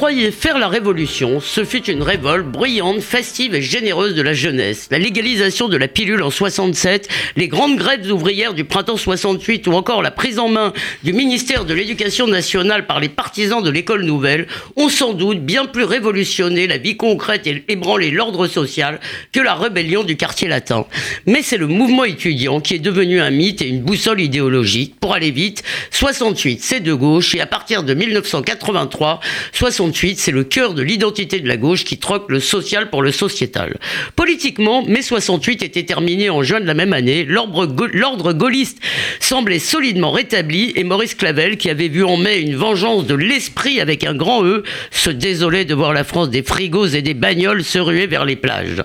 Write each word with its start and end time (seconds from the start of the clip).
Il 0.00 0.04
croyait 0.04 0.30
faire 0.30 0.58
la 0.58 0.68
révolution, 0.68 1.40
ce 1.40 1.62
fut 1.62 1.90
une 1.90 2.02
révolte 2.02 2.46
bruyante, 2.46 3.02
festive 3.02 3.54
et 3.54 3.60
généreuse 3.60 4.14
de 4.14 4.22
la 4.22 4.32
jeunesse. 4.32 4.88
La 4.90 4.98
légalisation 4.98 5.68
de 5.68 5.76
la 5.76 5.88
pilule 5.88 6.22
en 6.22 6.30
67, 6.30 7.06
les 7.36 7.48
grandes 7.48 7.76
grèves 7.76 8.10
ouvrières 8.10 8.54
du 8.54 8.64
printemps 8.64 8.96
68 8.96 9.66
ou 9.66 9.72
encore 9.72 10.00
la 10.00 10.10
prise 10.10 10.38
en 10.38 10.48
main 10.48 10.72
du 11.04 11.12
ministère 11.12 11.66
de 11.66 11.74
l'Éducation 11.74 12.26
nationale 12.26 12.86
par 12.86 12.98
les 12.98 13.10
partisans 13.10 13.62
de 13.62 13.68
l'école 13.68 14.04
nouvelle 14.04 14.46
ont 14.76 14.88
sans 14.88 15.12
doute 15.12 15.44
bien 15.44 15.66
plus 15.66 15.84
révolutionné 15.84 16.66
la 16.66 16.78
vie 16.78 16.96
concrète 16.96 17.46
et 17.46 17.62
ébranlé 17.68 18.10
l'ordre 18.10 18.46
social 18.46 19.00
que 19.32 19.40
la 19.40 19.54
rébellion 19.54 20.02
du 20.02 20.16
quartier 20.16 20.48
latin. 20.48 20.86
Mais 21.26 21.42
c'est 21.42 21.58
le 21.58 21.66
mouvement 21.66 22.04
étudiant 22.04 22.60
qui 22.60 22.76
est 22.76 22.78
devenu 22.78 23.20
un 23.20 23.30
mythe 23.30 23.60
et 23.60 23.68
une 23.68 23.82
boussole 23.82 24.22
idéologique. 24.22 24.94
Pour 24.98 25.12
aller 25.12 25.30
vite, 25.30 25.62
68 25.90 26.62
c'est 26.62 26.80
de 26.80 26.94
gauche 26.94 27.34
et 27.34 27.42
à 27.42 27.46
partir 27.46 27.82
de 27.82 27.92
1983, 27.92 29.20
68, 29.52 29.89
c'est 29.94 30.30
le 30.30 30.44
cœur 30.44 30.74
de 30.74 30.82
l'identité 30.82 31.40
de 31.40 31.48
la 31.48 31.56
gauche 31.56 31.84
qui 31.84 31.98
troque 31.98 32.30
le 32.30 32.40
social 32.40 32.90
pour 32.90 33.02
le 33.02 33.12
sociétal. 33.12 33.78
Politiquement, 34.16 34.82
mai 34.86 35.02
68 35.02 35.62
était 35.62 35.82
terminé 35.84 36.30
en 36.30 36.42
juin 36.42 36.60
de 36.60 36.66
la 36.66 36.74
même 36.74 36.92
année. 36.92 37.24
L'ordre 37.24 38.32
gaulliste 38.32 38.78
semblait 39.20 39.58
solidement 39.58 40.10
rétabli 40.10 40.72
et 40.76 40.84
Maurice 40.84 41.14
Clavel, 41.14 41.56
qui 41.56 41.70
avait 41.70 41.88
vu 41.88 42.04
en 42.04 42.16
mai 42.16 42.40
une 42.40 42.56
vengeance 42.56 43.06
de 43.06 43.14
l'esprit 43.14 43.80
avec 43.80 44.04
un 44.04 44.14
grand 44.14 44.44
E, 44.44 44.62
se 44.90 45.10
désolait 45.10 45.64
de 45.64 45.74
voir 45.74 45.92
la 45.92 46.04
France 46.04 46.30
des 46.30 46.42
frigos 46.42 46.88
et 46.88 47.02
des 47.02 47.14
bagnoles 47.14 47.64
se 47.64 47.78
ruer 47.78 48.06
vers 48.06 48.24
les 48.24 48.36
plages. 48.36 48.82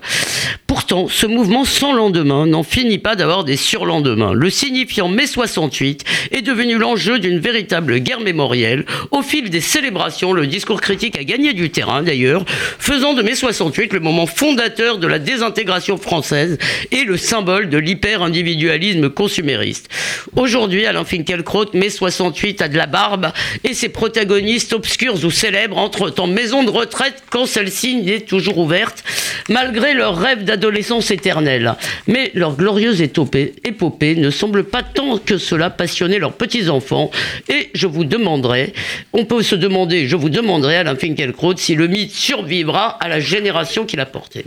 Pourtant, 0.68 1.08
ce 1.08 1.26
mouvement 1.26 1.66
sans 1.66 1.94
lendemain 1.94 2.46
n'en 2.46 2.64
finit 2.64 2.98
pas 2.98 3.16
d'avoir 3.16 3.44
des 3.44 3.58
surlendemains. 3.58 4.34
Le 4.34 4.50
signifiant 4.50 5.08
mai 5.08 5.28
68 5.28 6.04
est 6.32 6.42
devenu 6.42 6.78
l'enjeu 6.78 7.20
d'une 7.20 7.40
véritable 7.40 8.00
guerre 8.00 8.20
mémorielle. 8.20 8.86
Au 9.12 9.22
fil 9.22 9.50
des 9.50 9.62
célébrations, 9.62 10.34
le 10.34 10.48
discours 10.48 10.82
critique 10.82 10.95
a 10.96 11.24
gagné 11.24 11.54
du 11.54 11.70
terrain 11.70 12.04
d'ailleurs, 12.04 12.46
faisant 12.48 13.14
de 13.14 13.22
mai 13.22 13.36
68 13.36 13.94
le 13.94 14.00
moment 14.00 14.26
fondateur 14.26 14.98
de 14.98 15.08
la 15.08 15.20
désintégration 15.20 15.98
française 15.98 16.58
et 16.92 17.04
le 17.04 17.18
symbole 17.18 17.70
de 17.70 17.78
l'hyper-individualisme 17.78 19.10
consumériste. 19.10 19.90
Aujourd'hui, 20.36 20.86
Alain 20.86 21.04
Finkielkraut, 21.06 21.74
mai 21.74 21.90
68 21.90 22.62
a 22.62 22.68
de 22.68 22.78
la 22.78 22.86
barbe 22.86 23.28
et 23.64 23.74
ses 23.74 23.90
protagonistes 23.90 24.74
obscurs 24.74 25.24
ou 25.24 25.32
célèbres 25.32 25.78
entrent 25.78 26.14
en 26.18 26.28
maison 26.28 26.64
de 26.64 26.70
retraite 26.70 27.24
quand 27.30 27.46
celle-ci 27.46 28.04
est 28.08 28.28
toujours 28.28 28.58
ouverte, 28.58 29.04
malgré 29.50 29.94
leur 29.94 30.18
rêve 30.18 30.44
d'adolescence 30.44 31.12
éternelle. 31.12 31.76
Mais 32.08 32.32
leur 32.34 32.56
glorieuse 32.56 33.02
épopée 33.02 34.16
ne 34.16 34.30
semble 34.30 34.64
pas 34.64 34.84
tant 34.84 35.18
que 35.18 35.38
cela 35.38 35.70
passionner 35.70 36.20
leurs 36.20 36.34
petits-enfants 36.34 37.12
et 37.50 37.70
je 37.74 37.88
vous 37.88 38.06
demanderai, 38.06 38.74
on 39.14 39.26
peut 39.26 39.44
se 39.44 39.56
demander, 39.56 40.08
je 40.08 40.16
vous 40.16 40.30
demanderai, 40.30 40.78
Alain 40.86 40.96
Finkielkraut, 40.96 41.58
si 41.58 41.74
le 41.74 41.88
mythe 41.88 42.12
survivra 42.12 42.90
à 43.02 43.08
la 43.08 43.20
génération 43.20 43.86
qu'il 43.86 44.00
a 44.00 44.06
porté. 44.06 44.46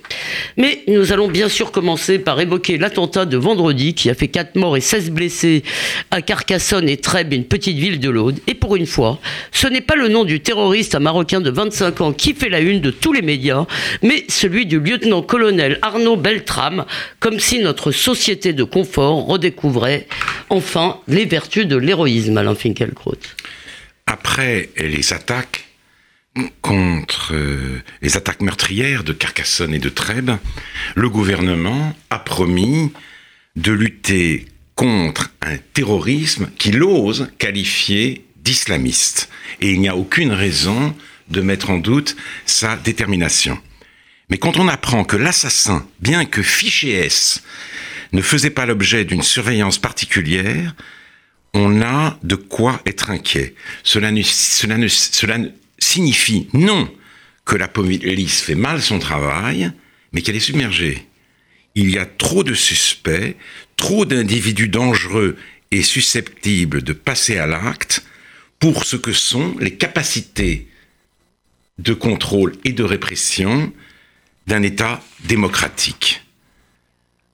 Mais 0.57 0.83
nous 0.87 1.13
allons 1.13 1.29
bien 1.29 1.49
sûr 1.49 1.73
commencer 1.73 2.21
par 2.21 2.41
évoquer 2.41 2.79
l'attentat 2.79 3.25
de 3.25 3.37
vendredi 3.37 3.95
qui 3.95 4.09
a 4.09 4.15
fait 4.15 4.29
4 4.29 4.55
morts 4.55 4.77
et 4.77 4.81
16 4.81 5.11
blessés 5.11 5.65
à 6.13 6.23
Carcassonne 6.23 6.89
et 6.89 6.97
Trèbes, 6.97 7.33
une 7.33 7.45
petite 7.45 7.77
ville 7.77 7.99
de 7.99 8.09
l'Aude. 8.09 8.39
Et 8.47 8.55
pour 8.55 8.77
une 8.77 8.87
fois, 8.87 9.19
ce 9.51 9.67
n'est 9.67 9.81
pas 9.81 9.97
le 9.97 10.09
nom 10.09 10.25
du 10.25 10.41
terroriste 10.41 10.95
marocain 10.97 11.41
de 11.41 11.51
25 11.51 12.01
ans 12.01 12.13
qui 12.13 12.35
fait 12.35 12.49
la 12.49 12.61
une 12.61 12.81
de 12.81 12.91
tous 12.91 13.13
les 13.13 13.23
médias, 13.23 13.67
mais 14.03 14.25
celui 14.29 14.67
du 14.67 14.79
lieutenant-colonel 14.79 15.79
Arnaud 15.83 16.17
Beltrame, 16.17 16.85
comme 17.19 17.41
si 17.41 17.59
notre 17.59 17.91
société 17.91 18.53
de 18.53 18.65
confort 18.65 19.27
redécouvrait 19.27 20.07
enfin 20.51 21.01
les 21.09 21.25
vertus 21.25 21.67
de 21.67 21.77
l'héroïsme, 21.77 22.37
Alain 22.39 22.55
Finkielkraut. 22.55 23.17
Après 24.07 24.71
les 24.79 25.13
attaques 25.13 25.68
contre 26.61 27.35
euh, 27.35 27.83
les 28.03 28.17
attaques 28.17 28.43
meurtrières 28.43 29.05
de 29.05 29.13
Carcassonne 29.13 29.75
et 29.75 29.79
de 29.79 29.89
Trèbes, 29.89 30.37
le 30.95 31.09
gouvernement 31.09 31.95
a 32.11 32.19
promis 32.19 32.93
de 33.57 33.73
lutter 33.73 34.47
contre 34.75 35.31
un 35.43 35.57
terrorisme 35.75 36.51
qu'il 36.59 36.83
ose 36.83 37.29
qualifier 37.39 38.25
d'islamiste. 38.37 39.29
Et 39.61 39.73
il 39.73 39.81
n'y 39.81 39.89
a 39.89 39.97
aucune 39.97 40.33
raison 40.33 40.95
de 41.29 41.41
mettre 41.41 41.71
en 41.71 41.79
doute 41.79 42.17
sa 42.47 42.77
détermination. 42.77 43.59
Mais 44.31 44.39
quand 44.39 44.59
on 44.59 44.69
apprend 44.69 45.05
que 45.05 45.17
l'assassin, 45.17 45.87
bien 46.01 46.25
que 46.25 46.43
fiché 46.43 46.93
S, 46.93 47.43
ne 48.13 48.23
faisait 48.23 48.51
pas 48.51 48.67
l'objet 48.67 49.05
d'une 49.05 49.23
surveillance 49.23 49.79
particulière, 49.79 50.75
on 51.55 51.83
a 51.83 52.19
de 52.23 52.35
quoi 52.37 52.81
être 52.87 53.11
inquiet. 53.11 53.55
Cela, 53.83 54.11
cela, 54.23 55.39
signifie 55.79 56.49
non 56.53 56.93
que 57.45 57.57
la 57.57 57.69
police 57.69 58.43
fait 58.43 58.55
mal 58.55 58.83
son 58.83 58.99
travail, 58.99 59.73
mais 60.13 60.23
qu'elle 60.23 60.37
est 60.37 60.41
submergée. 60.41 61.07
Il 61.75 61.91
y 61.91 61.99
a 61.99 62.07
trop 62.07 62.45
de 62.45 62.55
suspects, 62.55 63.37
trop 63.77 64.05
d'individus 64.05 64.69
dangereux 64.69 65.37
et 65.71 65.83
susceptibles 65.83 66.83
de 66.83 66.93
passer 66.93 67.39
à 67.39 67.47
l'acte 67.47 68.05
pour 68.59 68.85
ce 68.85 68.97
que 68.97 69.13
sont 69.13 69.57
les 69.61 69.77
capacités 69.77 70.69
de 71.79 71.95
contrôle 71.95 72.55
et 72.65 72.73
de 72.73 72.83
répression 72.83 73.73
d'un 74.47 74.63
État 74.63 75.01
démocratique. 75.25 76.23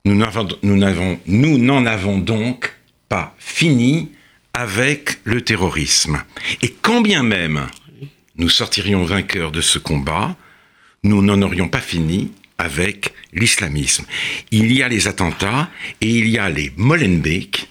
Nous 0.05 0.15
n'en 0.15 1.87
avons 1.87 2.19
donc 2.19 2.75
pas 3.09 3.35
fini 3.39 4.11
avec 4.53 5.19
le 5.25 5.41
terrorisme. 5.41 6.23
Et 6.61 6.75
quand 6.83 7.01
bien 7.01 7.23
même 7.23 7.67
nous 8.37 8.49
sortirions 8.49 9.05
vainqueurs 9.05 9.53
de 9.53 9.61
ce 9.61 9.79
combat, 9.79 10.37
nous 11.03 11.23
n'en 11.23 11.41
aurions 11.43 11.69
pas 11.69 11.81
fini 11.81 12.33
avec 12.59 13.13
l'islamisme. 13.33 14.05
Il 14.51 14.73
y 14.73 14.83
a 14.83 14.89
les 14.89 15.09
attentats 15.09 15.71
et 16.01 16.09
il 16.09 16.29
y 16.29 16.39
a 16.39 16.49
les 16.49 16.73
Molenbeek 16.77 17.69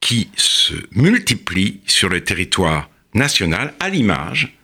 qui 0.00 0.28
se 0.36 0.74
multiplient 0.92 1.80
sur 1.86 2.08
le 2.08 2.22
territoire 2.22 2.90
national 3.14 3.74
à 3.80 3.88
l'image 3.88 4.56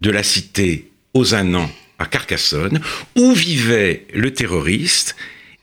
de 0.00 0.10
la 0.10 0.22
cité 0.22 0.90
Ozanam 1.14 1.68
à 1.98 2.06
Carcassonne 2.06 2.80
où 3.16 3.32
vivait 3.32 4.06
le 4.14 4.32
terroriste 4.32 5.16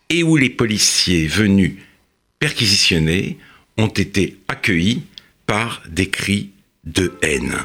et 0.10 0.24
où 0.24 0.38
les 0.38 0.50
policiers 0.50 1.28
venus 1.28 1.74
perquisitionner 2.40 3.38
ont 3.78 3.88
été 3.88 4.38
accueillis 4.48 5.04
par 5.46 5.82
des 5.88 6.10
cris 6.10 6.52
de 6.84 7.14
haine. 7.22 7.58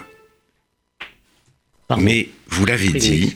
Mais 1.98 2.28
vous 2.48 2.64
l'avez 2.66 2.88
dit, 2.88 3.34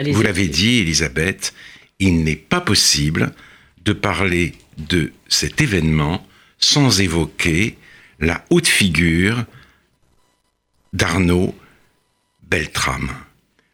vous 0.00 0.22
l'avez 0.22 0.48
dit, 0.48 0.78
Elisabeth, 0.78 1.54
il 1.98 2.24
n'est 2.24 2.36
pas 2.36 2.60
possible 2.60 3.32
de 3.84 3.92
parler 3.92 4.52
de 4.78 5.12
cet 5.28 5.60
événement 5.60 6.26
sans 6.58 7.00
évoquer 7.00 7.76
la 8.20 8.44
haute 8.50 8.66
figure 8.66 9.44
d'Arnaud 10.92 11.54
Beltrame, 12.48 13.10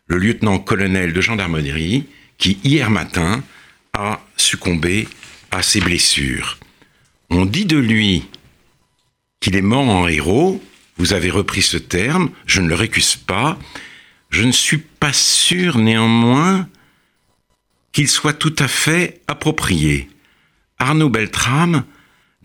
le 0.06 0.18
lieutenant-colonel 0.18 1.12
de 1.12 1.20
gendarmerie 1.20 2.06
qui, 2.38 2.58
hier 2.64 2.90
matin, 2.90 3.42
a 3.92 4.20
succombé 4.36 5.06
à 5.50 5.62
ses 5.62 5.80
blessures. 5.80 6.58
On 7.30 7.46
dit 7.46 7.66
de 7.66 7.76
lui 7.76 8.24
qu'il 9.40 9.56
est 9.56 9.62
mort 9.62 9.88
en 9.88 10.08
héros. 10.08 10.62
Vous 11.02 11.14
avez 11.14 11.30
repris 11.30 11.62
ce 11.62 11.78
terme, 11.78 12.30
je 12.46 12.60
ne 12.60 12.68
le 12.68 12.76
récuse 12.76 13.16
pas. 13.16 13.58
Je 14.30 14.44
ne 14.44 14.52
suis 14.52 14.78
pas 14.78 15.12
sûr 15.12 15.78
néanmoins 15.78 16.68
qu'il 17.90 18.08
soit 18.08 18.34
tout 18.34 18.54
à 18.60 18.68
fait 18.68 19.20
approprié. 19.26 20.08
Arnaud 20.78 21.08
Beltrame 21.08 21.82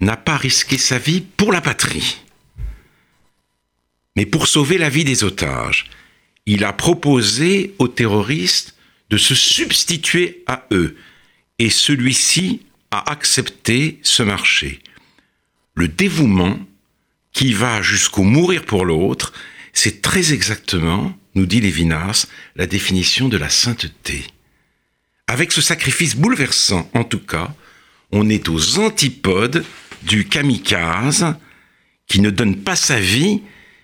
n'a 0.02 0.18
pas 0.18 0.38
risqué 0.38 0.80
sa 0.80 0.98
vie 0.98 1.22
pour 1.22 1.52
la 1.52 1.62
patrie, 1.62 2.18
mais 4.16 4.26
pour 4.26 4.48
sauver 4.48 4.80
la 4.80 4.90
vie 4.90 5.04
des 5.04 5.24
otages. 5.24 5.92
Il 6.48 6.64
a 6.64 6.74
proposé 6.74 7.76
aux 7.78 7.88
terroristes 7.88 8.76
de 9.12 9.18
se 9.18 9.36
substituer 9.36 10.44
à 10.48 10.66
eux, 10.72 10.98
et 11.60 11.70
celui-ci 11.70 12.66
à 12.90 13.12
accepter 13.12 14.00
ce 14.02 14.24
marché. 14.24 14.80
Le 15.76 15.88
dévouement 15.88 16.58
qui 17.38 17.54
va 17.54 17.84
jusqu'au 17.84 18.24
mourir 18.24 18.66
pour 18.66 18.84
l'autre, 18.84 19.32
c'est 19.72 20.02
très 20.02 20.34
exactement, 20.34 21.16
nous 21.36 21.46
dit 21.46 21.62
Lévinas, 21.62 22.26
la 22.56 22.66
définition 22.66 23.30
de 23.30 23.38
la 23.38 23.48
sainteté. 23.48 24.26
Avec 25.28 25.52
ce 25.52 25.62
sacrifice 25.62 26.16
bouleversant, 26.16 26.90
en 26.96 27.04
tout 27.04 27.20
cas, 27.20 27.54
on 28.12 28.28
est 28.28 28.50
aux 28.50 28.80
antipodes 28.80 29.64
du 30.02 30.28
kamikaze 30.28 31.36
qui 32.08 32.22
ne 32.22 32.32
donne 32.32 32.56
pas 32.56 32.76
sa 32.76 33.00
vie, 33.00 33.44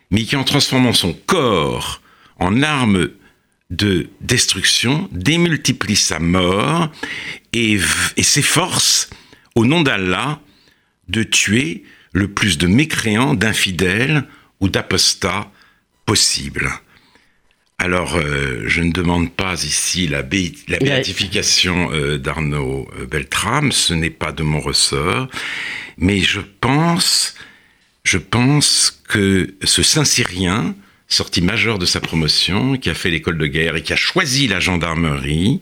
mais 0.09 0.23
qui 0.23 0.35
en 0.35 0.43
transformant 0.43 0.93
son 0.93 1.13
corps 1.13 2.01
en 2.39 2.63
arme 2.63 3.09
de 3.69 4.09
destruction, 4.21 5.07
démultiplie 5.11 5.95
sa 5.95 6.17
mort 6.17 6.91
et, 7.53 7.77
et 8.17 8.23
s'efforce, 8.23 9.11
au 9.53 9.63
nom 9.63 9.81
d'Allah, 9.81 10.41
de 11.07 11.21
tuer 11.21 11.83
le 12.13 12.27
plus 12.27 12.57
de 12.57 12.67
mécréants, 12.67 13.33
d'infidèles 13.33 14.25
ou 14.59 14.69
d'apostats 14.69 15.51
possible. 16.05 16.71
Alors, 17.79 18.15
euh, 18.15 18.63
je 18.65 18.81
ne 18.81 18.91
demande 18.91 19.31
pas 19.31 19.63
ici 19.63 20.07
la, 20.07 20.21
bé 20.21 20.53
la 20.67 20.77
béatification 20.77 21.91
euh, 21.91 22.17
d'Arnaud 22.17 22.87
euh, 22.97 23.05
Beltrame, 23.05 23.71
ce 23.71 23.93
n'est 23.93 24.11
pas 24.11 24.31
de 24.31 24.43
mon 24.43 24.61
ressort, 24.61 25.27
mais 25.97 26.21
je 26.21 26.39
pense, 26.61 27.35
je 28.03 28.17
pense 28.17 29.01
que 29.09 29.55
ce 29.63 29.83
Saint-Cyrien, 29.83 30.75
sorti 31.07 31.41
major 31.41 31.79
de 31.79 31.85
sa 31.85 31.99
promotion, 31.99 32.77
qui 32.77 32.89
a 32.89 32.93
fait 32.93 33.09
l'école 33.09 33.37
de 33.37 33.47
guerre 33.47 33.75
et 33.75 33.83
qui 33.83 33.91
a 33.91 33.97
choisi 33.97 34.47
la 34.47 34.59
gendarmerie, 34.59 35.61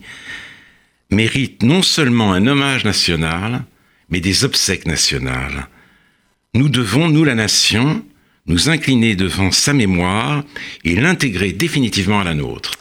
mérite 1.10 1.64
non 1.64 1.82
seulement 1.82 2.34
un 2.34 2.46
hommage 2.46 2.86
national, 2.86 3.64
mais 4.10 4.20
des 4.20 4.44
obsèques 4.44 4.86
nationales. 4.86 5.68
Nous 6.54 6.68
devons, 6.68 7.08
nous 7.08 7.24
la 7.24 7.34
nation, 7.34 8.04
nous 8.46 8.68
incliner 8.68 9.16
devant 9.16 9.52
sa 9.52 9.72
mémoire 9.72 10.44
et 10.84 10.96
l'intégrer 10.96 11.54
définitivement 11.54 12.20
à 12.20 12.26
la 12.26 12.34
nôtre. 12.34 12.74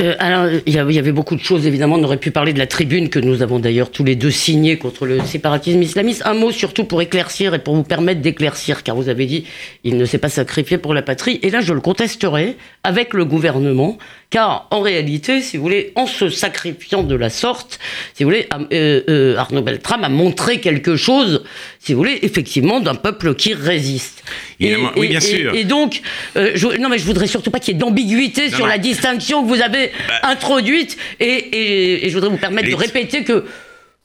Euh, 0.00 0.16
alors, 0.18 0.48
il 0.66 0.74
y, 0.74 0.78
avait 0.78 1.12
beaucoup 1.12 1.36
de 1.36 1.40
choses, 1.40 1.68
évidemment. 1.68 1.94
On 1.94 2.02
aurait 2.02 2.18
pu 2.18 2.32
parler 2.32 2.52
de 2.52 2.58
la 2.58 2.66
tribune 2.66 3.10
que 3.10 3.20
nous 3.20 3.42
avons 3.42 3.60
d'ailleurs 3.60 3.92
tous 3.92 4.02
les 4.02 4.16
deux 4.16 4.32
signée 4.32 4.76
contre 4.76 5.06
le 5.06 5.20
séparatisme 5.20 5.80
islamiste. 5.80 6.22
Un 6.26 6.34
mot 6.34 6.50
surtout 6.50 6.84
pour 6.84 7.00
éclaircir 7.00 7.54
et 7.54 7.60
pour 7.60 7.76
vous 7.76 7.84
permettre 7.84 8.20
d'éclaircir, 8.20 8.82
car 8.82 8.96
vous 8.96 9.08
avez 9.08 9.26
dit 9.26 9.44
il 9.84 9.96
ne 9.96 10.04
s'est 10.04 10.18
pas 10.18 10.28
sacrifié 10.28 10.78
pour 10.78 10.94
la 10.94 11.02
patrie. 11.02 11.38
Et 11.42 11.50
là, 11.50 11.60
je 11.60 11.72
le 11.72 11.80
contesterai 11.80 12.56
avec 12.82 13.14
le 13.14 13.24
gouvernement, 13.24 13.96
car 14.30 14.66
en 14.72 14.80
réalité, 14.80 15.40
si 15.40 15.56
vous 15.56 15.62
voulez, 15.62 15.92
en 15.94 16.08
se 16.08 16.28
sacrifiant 16.28 17.04
de 17.04 17.14
la 17.14 17.30
sorte, 17.30 17.78
si 18.14 18.24
vous 18.24 18.30
voulez, 18.30 18.48
euh, 18.72 19.00
euh, 19.08 19.36
Arnaud 19.36 19.62
Beltrame 19.62 20.02
a 20.02 20.08
montré 20.08 20.58
quelque 20.58 20.96
chose, 20.96 21.44
si 21.84 21.92
vous 21.92 21.98
voulez, 21.98 22.18
effectivement, 22.22 22.80
d'un 22.80 22.94
peuple 22.94 23.34
qui 23.34 23.52
résiste. 23.52 24.24
Et, 24.58 24.74
oui, 24.96 25.08
bien 25.08 25.20
sûr. 25.20 25.54
Et, 25.54 25.64
donc, 25.64 26.00
euh, 26.36 26.52
je, 26.54 26.66
non, 26.78 26.88
mais 26.88 26.98
je 26.98 27.04
voudrais 27.04 27.26
surtout 27.26 27.50
pas 27.50 27.60
qu'il 27.60 27.74
y 27.74 27.76
ait 27.76 27.78
d'ambiguïté 27.78 28.48
sur 28.48 28.66
la 28.66 28.78
distinction 28.78 29.42
que 29.42 29.48
vous 29.48 29.60
avez 29.60 29.92
bah. 30.08 30.30
introduite, 30.30 30.96
et, 31.20 32.00
je 32.08 32.14
voudrais 32.14 32.30
vous 32.30 32.38
permettre 32.38 32.70
de 32.70 32.74
répéter 32.74 33.22
que 33.22 33.44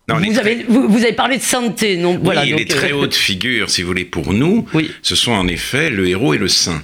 vous, 0.10 0.40
avez, 0.40 0.66
vous, 0.68 1.04
avez, 1.04 1.14
parlé 1.14 1.38
de 1.38 1.42
sainteté, 1.42 1.96
non 1.96 2.16
oui, 2.16 2.20
voilà, 2.22 2.44
les 2.44 2.66
très 2.66 2.92
hautes 2.92 3.16
figures, 3.16 3.70
si 3.70 3.82
vous 3.82 3.88
voulez, 3.88 4.06
pour 4.06 4.34
nous, 4.34 4.66
ce 5.02 5.16
sont 5.16 5.32
en 5.32 5.48
effet 5.48 5.90
le 5.90 6.10
héros 6.10 6.34
et 6.34 6.38
le 6.38 6.50
saint. 6.50 6.84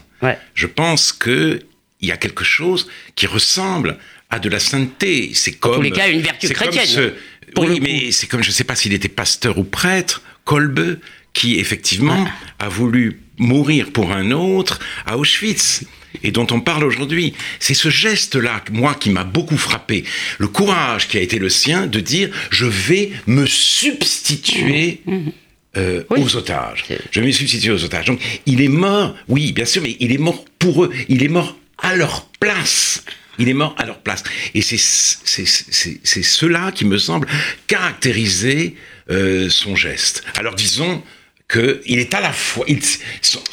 Je 0.53 0.67
pense 0.67 1.11
que 1.11 1.59
il 1.99 2.07
y 2.07 2.11
a 2.11 2.17
quelque 2.17 2.45
chose 2.45 2.87
qui 3.15 3.25
ressemble 3.25 3.97
à 4.29 4.39
de 4.39 4.47
la 4.47 4.59
sainteté. 4.59 5.31
C'est 5.33 5.53
comme. 5.53 5.73
En 5.73 5.75
tous 5.75 5.81
les 5.81 5.91
cas, 5.91 6.07
une 6.07 6.21
vertu 6.21 6.47
chrétienne. 6.49 7.13
oui, 7.57 7.79
mais 7.81 8.11
c'est 8.11 8.27
comme, 8.27 8.43
je 8.43 8.49
ne 8.49 8.53
sais 8.53 8.63
pas 8.63 8.75
s'il 8.75 8.93
était 8.93 9.09
pasteur 9.09 9.57
ou 9.57 9.63
prêtre, 9.63 10.21
Kolbe, 10.45 10.99
qui 11.33 11.59
effectivement 11.59 12.25
a 12.59 12.69
voulu 12.69 13.19
mourir 13.37 13.91
pour 13.91 14.11
un 14.11 14.31
autre 14.31 14.79
à 15.05 15.17
Auschwitz 15.17 15.83
et 16.23 16.31
dont 16.31 16.47
on 16.51 16.61
parle 16.61 16.83
aujourd'hui. 16.83 17.33
C'est 17.59 17.73
ce 17.73 17.89
geste-là, 17.89 18.63
moi, 18.71 18.95
qui 18.95 19.09
m'a 19.09 19.23
beaucoup 19.23 19.57
frappé. 19.57 20.05
Le 20.37 20.47
courage 20.47 21.07
qui 21.07 21.17
a 21.17 21.21
été 21.21 21.39
le 21.39 21.49
sien 21.49 21.87
de 21.87 21.99
dire 21.99 22.29
je 22.51 22.65
vais 22.65 23.11
me 23.27 23.45
substituer. 23.45 25.01
Mmh. 25.05 25.15
Mmh. 25.15 25.31
Euh, 25.77 26.03
aux 26.09 26.37
otages. 26.37 26.85
Je 27.11 27.19
vais 27.19 27.25
me 27.25 27.31
substituer 27.33 27.69
aux 27.69 27.83
otages. 27.83 28.05
Donc, 28.05 28.21
il 28.45 28.61
est 28.61 28.69
mort, 28.69 29.13
oui, 29.27 29.51
bien 29.51 29.65
sûr, 29.65 29.81
mais 29.81 29.97
il 29.99 30.13
est 30.13 30.17
mort 30.17 30.45
pour 30.57 30.85
eux. 30.85 30.91
Il 31.09 31.21
est 31.21 31.27
mort 31.27 31.57
à 31.79 31.97
leur 31.97 32.27
place. 32.39 33.03
Il 33.39 33.49
est 33.49 33.53
mort 33.53 33.75
à 33.77 33.85
leur 33.85 33.99
place. 33.99 34.23
Et 34.53 34.61
c'est 34.61 34.77
cela 34.77 36.71
qui 36.71 36.85
me 36.85 36.97
semble 36.97 37.27
caractériser 37.67 38.77
euh, 39.09 39.49
son 39.49 39.75
geste. 39.75 40.23
Alors 40.37 40.55
disons 40.55 41.03
qu'il 41.47 41.99
est 41.99 42.13
à 42.13 42.21
la 42.21 42.33
fois, 42.33 42.65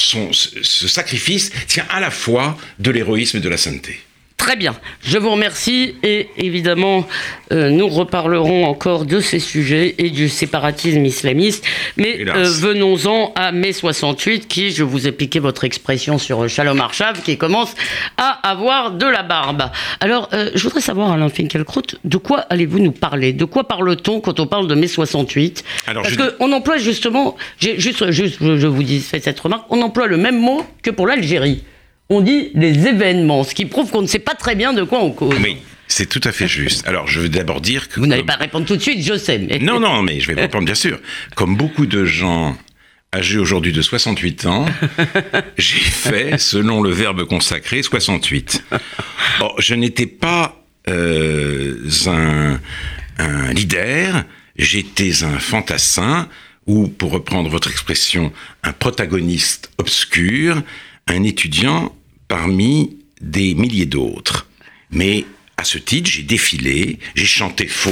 ce 0.01 0.89
sacrifice 0.89 1.53
tient 1.67 1.87
à 1.91 2.01
la 2.01 2.11
fois 2.11 2.57
de 2.79 2.91
l'héroïsme 2.91 3.37
et 3.37 3.41
de 3.41 3.49
la 3.49 3.59
sainteté. 3.59 4.01
Très 4.43 4.57
bien, 4.57 4.75
je 5.05 5.19
vous 5.19 5.31
remercie 5.31 5.95
et 6.03 6.29
évidemment 6.37 7.07
euh, 7.53 7.71
nous 7.71 7.87
reparlerons 7.87 8.65
encore 8.65 9.07
de 9.07 9.21
ces 9.21 9.39
sujets 9.39 9.95
et 9.99 10.11
du 10.11 10.29
séparatisme 10.29 11.05
islamiste. 11.05 11.65
Mais 11.97 12.27
euh, 12.27 12.43
venons-en 12.43 13.33
à 13.37 13.53
mai 13.53 13.73
68 13.73 14.49
qui, 14.49 14.73
je 14.73 14.83
vous 14.83 15.07
ai 15.07 15.13
piqué 15.13 15.39
votre 15.39 15.63
expression 15.63 16.19
sur 16.19 16.49
Shalom 16.49 16.81
Arshav, 16.81 17.23
qui 17.23 17.39
commence 17.39 17.77
à 18.17 18.31
avoir 18.51 18.91
de 18.91 19.07
la 19.07 19.23
barbe. 19.23 19.71
Alors 20.01 20.29
euh, 20.33 20.51
je 20.57 20.63
voudrais 20.65 20.81
savoir 20.81 21.13
Alain 21.13 21.29
Finkielkraut, 21.29 21.83
de 22.03 22.17
quoi 22.17 22.41
allez-vous 22.51 22.81
nous 22.81 22.91
parler? 22.91 23.33
De 23.33 23.45
quoi 23.45 23.69
parle-t-on 23.69 24.21
quand 24.21 24.41
on 24.41 24.49
parle 24.49 24.67
de 24.67 24.75
mai 24.75 24.89
68 24.89 25.63
Alors, 25.87 26.03
Parce 26.03 26.17
qu'on 26.17 26.51
emploie 26.51 26.79
justement, 26.79 27.37
juste, 27.61 28.11
juste 28.11 28.39
je 28.41 28.67
vous 28.67 28.83
dis, 28.83 28.99
fais 28.99 29.21
cette 29.21 29.39
remarque, 29.39 29.67
on 29.71 29.81
emploie 29.83 30.09
le 30.09 30.17
même 30.17 30.41
mot 30.41 30.67
que 30.83 30.91
pour 30.91 31.07
l'Algérie 31.07 31.63
on 32.13 32.21
dit 32.21 32.51
les 32.55 32.87
événements, 32.87 33.45
ce 33.45 33.55
qui 33.55 33.67
prouve 33.67 33.91
qu'on 33.91 34.03
ne 34.03 34.07
sait 34.07 34.19
pas 34.19 34.35
très 34.35 34.55
bien 34.55 34.73
de 34.73 34.83
quoi 34.83 35.03
on 35.03 35.11
cause. 35.11 35.35
Oui. 35.43 35.57
C'est 35.89 36.07
tout 36.07 36.21
à 36.25 36.33
fait 36.33 36.49
juste. 36.49 36.89
Alors, 36.89 37.07
je 37.07 37.21
veux 37.21 37.29
d'abord 37.29 37.61
dire 37.61 37.89
que... 37.91 38.01
Vous 38.01 38.07
n'allez 38.07 38.23
pas 38.23 38.37
répondre 38.37 38.65
tout 38.65 38.77
de 38.77 38.81
suite, 38.81 39.05
je 39.05 39.19
sais. 39.19 39.39
Non, 39.61 39.79
non, 39.79 40.01
mais 40.01 40.21
je 40.21 40.33
vais 40.33 40.41
répondre 40.41 40.65
bien 40.65 40.75
sûr. 40.75 40.99
Comme 41.35 41.55
beaucoup 41.55 41.85
de 41.85 42.07
gens 42.07 42.57
âgés 43.15 43.39
aujourd'hui 43.39 43.73
de 43.73 43.83
68 43.83 44.47
ans, 44.47 44.65
j'ai 45.59 45.81
fait, 45.81 46.39
selon 46.39 46.81
le 46.81 46.91
verbe 46.91 47.27
consacré, 47.27 47.83
68. 47.83 48.65
Or, 49.41 49.61
je 49.61 49.75
n'étais 49.75 50.07
pas 50.07 50.65
euh, 50.89 51.87
un, 52.07 52.59
un 53.19 53.53
leader, 53.53 54.25
j'étais 54.57 55.25
un 55.25 55.39
fantassin, 55.39 56.27
ou, 56.67 56.89
pour 56.89 57.11
reprendre 57.11 57.51
votre 57.51 57.71
expression, 57.71 58.33
un 58.63 58.73
protagoniste 58.73 59.71
obscur, 59.77 60.63
un 61.07 61.23
étudiant 61.23 61.95
parmi 62.33 62.97
des 63.21 63.55
milliers 63.55 63.85
d'autres. 63.85 64.49
Mais 64.91 65.27
à 65.59 65.65
ce 65.65 65.77
titre, 65.77 66.09
j'ai 66.09 66.23
défilé, 66.23 66.99
j'ai 67.15 67.27
chanté 67.27 67.67
faux, 67.67 67.91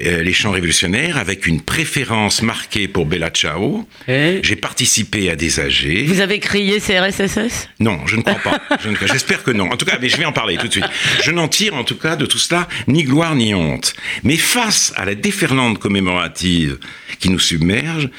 euh, 0.00 0.24
les 0.24 0.32
chants 0.32 0.50
révolutionnaires 0.50 1.16
avec 1.16 1.46
une 1.46 1.60
préférence 1.60 2.42
marquée 2.42 2.88
pour 2.88 3.06
Bella 3.06 3.30
Ciao. 3.30 3.86
Eh 4.08 4.40
j'ai 4.42 4.56
participé 4.56 5.30
à 5.30 5.36
des 5.36 5.60
AG. 5.60 6.06
Vous 6.08 6.20
avez 6.20 6.40
crié 6.40 6.80
CRSSS 6.80 7.68
Non, 7.78 8.00
je 8.06 8.16
ne 8.16 8.22
crois 8.22 8.34
pas. 8.34 8.60
J'espère 9.06 9.44
que 9.44 9.52
non. 9.52 9.70
En 9.70 9.76
tout 9.76 9.86
cas, 9.86 9.98
mais 10.02 10.08
je 10.08 10.16
vais 10.16 10.24
en 10.24 10.32
parler 10.32 10.56
tout 10.56 10.66
de 10.66 10.72
suite. 10.72 10.90
Je 11.22 11.30
n'en 11.30 11.46
tire 11.46 11.74
en 11.74 11.84
tout 11.84 11.96
cas 11.96 12.16
de 12.16 12.26
tout 12.26 12.38
cela 12.38 12.66
ni 12.88 13.04
gloire 13.04 13.36
ni 13.36 13.54
honte. 13.54 13.94
Mais 14.24 14.38
face 14.38 14.92
à 14.96 15.04
la 15.04 15.14
déferlante 15.14 15.78
commémorative 15.78 16.80
qui 17.20 17.30
nous 17.30 17.38
submerge, 17.38 18.10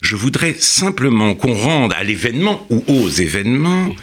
je 0.00 0.16
voudrais 0.16 0.54
simplement 0.54 1.34
qu'on 1.34 1.52
rende 1.52 1.92
à 1.92 2.02
l'événement 2.02 2.66
ou 2.70 2.82
aux 2.88 3.10
événements 3.10 3.94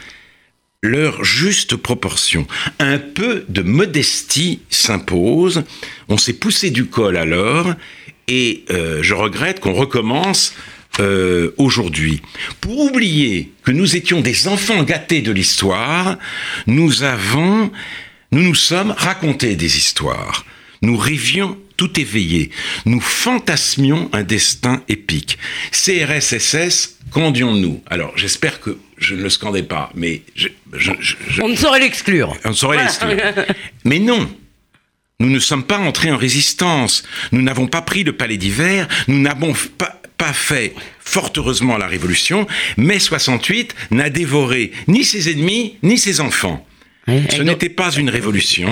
leur 0.83 1.23
juste 1.23 1.75
proportion. 1.75 2.45
Un 2.79 2.99
peu 2.99 3.45
de 3.49 3.61
modestie 3.61 4.61
s'impose. 4.69 5.63
On 6.07 6.17
s'est 6.17 6.33
poussé 6.33 6.69
du 6.69 6.85
col 6.85 7.17
alors, 7.17 7.73
et 8.27 8.63
euh, 8.69 9.01
je 9.01 9.13
regrette 9.15 9.59
qu'on 9.59 9.73
recommence 9.73 10.53
euh, 10.99 11.51
aujourd'hui. 11.57 12.21
Pour 12.61 12.79
oublier 12.79 13.51
que 13.63 13.71
nous 13.71 13.95
étions 13.95 14.21
des 14.21 14.47
enfants 14.47 14.83
gâtés 14.83 15.21
de 15.21 15.31
l'histoire, 15.31 16.17
nous 16.67 17.03
avons, 17.03 17.71
nous 18.31 18.43
nous 18.43 18.55
sommes 18.55 18.93
racontés 18.97 19.55
des 19.55 19.77
histoires. 19.77 20.45
Nous 20.83 20.97
rêvions 20.97 21.57
tout 21.77 21.99
éveillé. 21.99 22.49
Nous 22.85 22.99
fantasmions 22.99 24.09
un 24.13 24.23
destin 24.23 24.83
épique. 24.89 25.37
CRSSS, 25.71 26.97
candions-nous 27.11 27.81
Alors, 27.87 28.11
j'espère 28.17 28.59
que 28.59 28.77
je 28.97 29.15
ne 29.15 29.23
le 29.23 29.29
scandais 29.29 29.63
pas, 29.63 29.91
mais... 29.95 30.23
on 31.41 31.47
ne 31.47 31.55
saurait 31.55 31.79
l'exclure. 31.79 32.35
On 32.43 32.49
ne 32.49 32.53
saurait 32.53 32.83
l'exclure. 32.83 33.45
mais 33.85 33.99
non 33.99 34.29
nous 35.19 35.31
ne 35.31 35.39
sommes 35.39 35.63
pas 35.63 35.79
entrés 35.79 36.11
en 36.11 36.17
résistance. 36.17 37.01
Nous 37.31 37.41
n'avons 37.41 37.65
pas 37.65 37.81
pris 37.81 38.03
le 38.03 38.15
palais 38.15 38.37
d'hiver. 38.37 38.87
Nous 39.07 39.19
n'avons 39.19 39.53
pas, 39.79 39.99
pas 40.15 40.33
fait, 40.33 40.75
fort 40.99 41.31
heureusement, 41.35 41.77
la 41.77 41.87
révolution. 41.87 42.45
Mai 42.77 42.99
68 42.99 43.73
n'a 43.89 44.11
dévoré 44.11 44.71
ni 44.87 45.03
ses 45.03 45.31
ennemis, 45.31 45.77
ni 45.81 45.97
ses 45.97 46.21
enfants. 46.21 46.65
Ce 47.07 47.41
n'était 47.41 47.69
pas 47.69 47.91
une 47.91 48.09
révolution. 48.09 48.67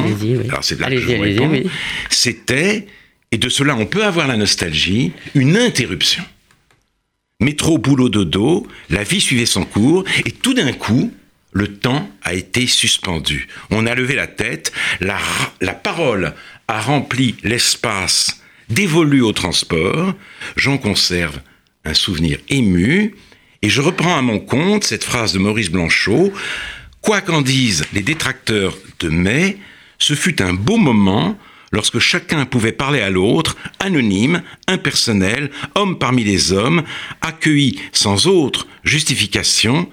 Alors 0.49 0.63
c'est 0.63 0.79
là 0.79 0.89
que 0.89 0.99
je 0.99 1.67
C'était, 2.09 2.85
et 3.31 3.37
de 3.37 3.49
cela 3.49 3.75
on 3.75 3.85
peut 3.85 4.03
avoir 4.03 4.27
la 4.27 4.35
nostalgie, 4.35 5.13
une 5.35 5.57
interruption. 5.57 6.23
Métro, 7.39 7.77
boulot, 7.77 8.09
dodo, 8.09 8.65
la 8.89 9.03
vie 9.03 9.21
suivait 9.21 9.45
son 9.45 9.65
cours, 9.65 10.05
et 10.25 10.31
tout 10.31 10.53
d'un 10.53 10.71
coup, 10.71 11.13
le 11.51 11.67
temps 11.67 12.09
a 12.23 12.33
été 12.33 12.65
suspendu. 12.65 13.47
On 13.71 13.85
a 13.87 13.95
levé 13.95 14.15
la 14.15 14.27
tête, 14.27 14.71
la, 14.99 15.17
la 15.61 15.73
parole 15.73 16.33
a 16.67 16.81
rempli 16.81 17.35
l'espace 17.43 18.41
dévolu 18.69 19.21
au 19.21 19.31
transport. 19.31 20.13
J'en 20.55 20.77
conserve 20.77 21.39
un 21.83 21.93
souvenir 21.93 22.37
ému, 22.49 23.15
et 23.61 23.69
je 23.69 23.81
reprends 23.81 24.17
à 24.17 24.21
mon 24.21 24.39
compte 24.39 24.83
cette 24.83 25.03
phrase 25.03 25.33
de 25.33 25.39
Maurice 25.39 25.71
Blanchot 25.71 26.33
Quoi 27.05 27.21
qu'en 27.21 27.43
disent 27.43 27.85
les 27.93 28.01
détracteurs 28.01 28.75
de 28.99 29.09
mai, 29.09 29.59
ce 29.99 30.15
fut 30.15 30.41
un 30.41 30.53
beau 30.53 30.77
moment 30.77 31.37
lorsque 31.71 31.99
chacun 31.99 32.45
pouvait 32.45 32.71
parler 32.71 32.99
à 32.99 33.11
l'autre, 33.11 33.55
anonyme, 33.79 34.41
impersonnel, 34.67 35.51
homme 35.75 35.99
parmi 35.99 36.23
les 36.23 36.51
hommes, 36.51 36.81
accueilli 37.21 37.79
sans 37.91 38.25
autre 38.25 38.65
justification 38.83 39.87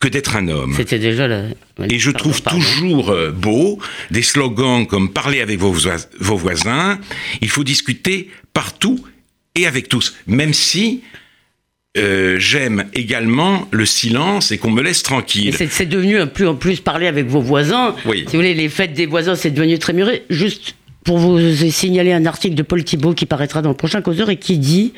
que 0.00 0.08
d'être 0.08 0.36
un 0.36 0.48
homme. 0.48 0.74
C'était 0.76 0.98
déjà 0.98 1.26
la... 1.26 1.44
Et 1.88 1.98
je 1.98 2.10
trouve 2.10 2.42
toujours 2.42 3.08
euh, 3.08 3.30
beau 3.30 3.78
des 4.10 4.22
slogans 4.22 4.86
comme 4.86 5.10
parler 5.10 5.40
avec 5.40 5.58
vos, 5.58 5.74
vos 6.20 6.36
voisins, 6.36 6.98
il 7.40 7.48
faut 7.48 7.64
discuter 7.64 8.28
partout 8.52 9.02
et 9.54 9.66
avec 9.66 9.88
tous, 9.88 10.14
même 10.26 10.52
si 10.52 11.00
euh, 11.98 12.36
j'aime 12.38 12.84
également 12.94 13.66
le 13.72 13.84
silence 13.84 14.52
et 14.52 14.58
qu'on 14.58 14.70
me 14.70 14.80
laisse 14.80 15.02
tranquille. 15.02 15.54
C'est 15.70 15.86
devenu 15.86 16.18
un 16.18 16.28
plus 16.28 16.46
en 16.46 16.54
plus 16.54 16.78
parler 16.80 17.08
avec 17.08 17.26
vos 17.26 17.40
voisins. 17.40 17.96
Oui. 18.06 18.20
Si 18.20 18.36
vous 18.36 18.42
voulez, 18.42 18.54
les 18.54 18.68
fêtes 18.68 18.92
des 18.92 19.06
voisins, 19.06 19.34
c'est 19.34 19.50
devenu 19.50 19.78
très 19.78 19.92
muré. 19.92 20.22
Juste 20.30 20.76
pour 21.10 21.18
vous 21.18 21.40
signaler 21.72 22.12
un 22.12 22.24
article 22.24 22.54
de 22.54 22.62
Paul 22.62 22.84
Thibault 22.84 23.14
qui 23.14 23.26
paraîtra 23.26 23.62
dans 23.62 23.70
le 23.70 23.74
prochain 23.74 24.00
causeur 24.00 24.30
et 24.30 24.36
qui 24.36 24.58
dit 24.58 24.92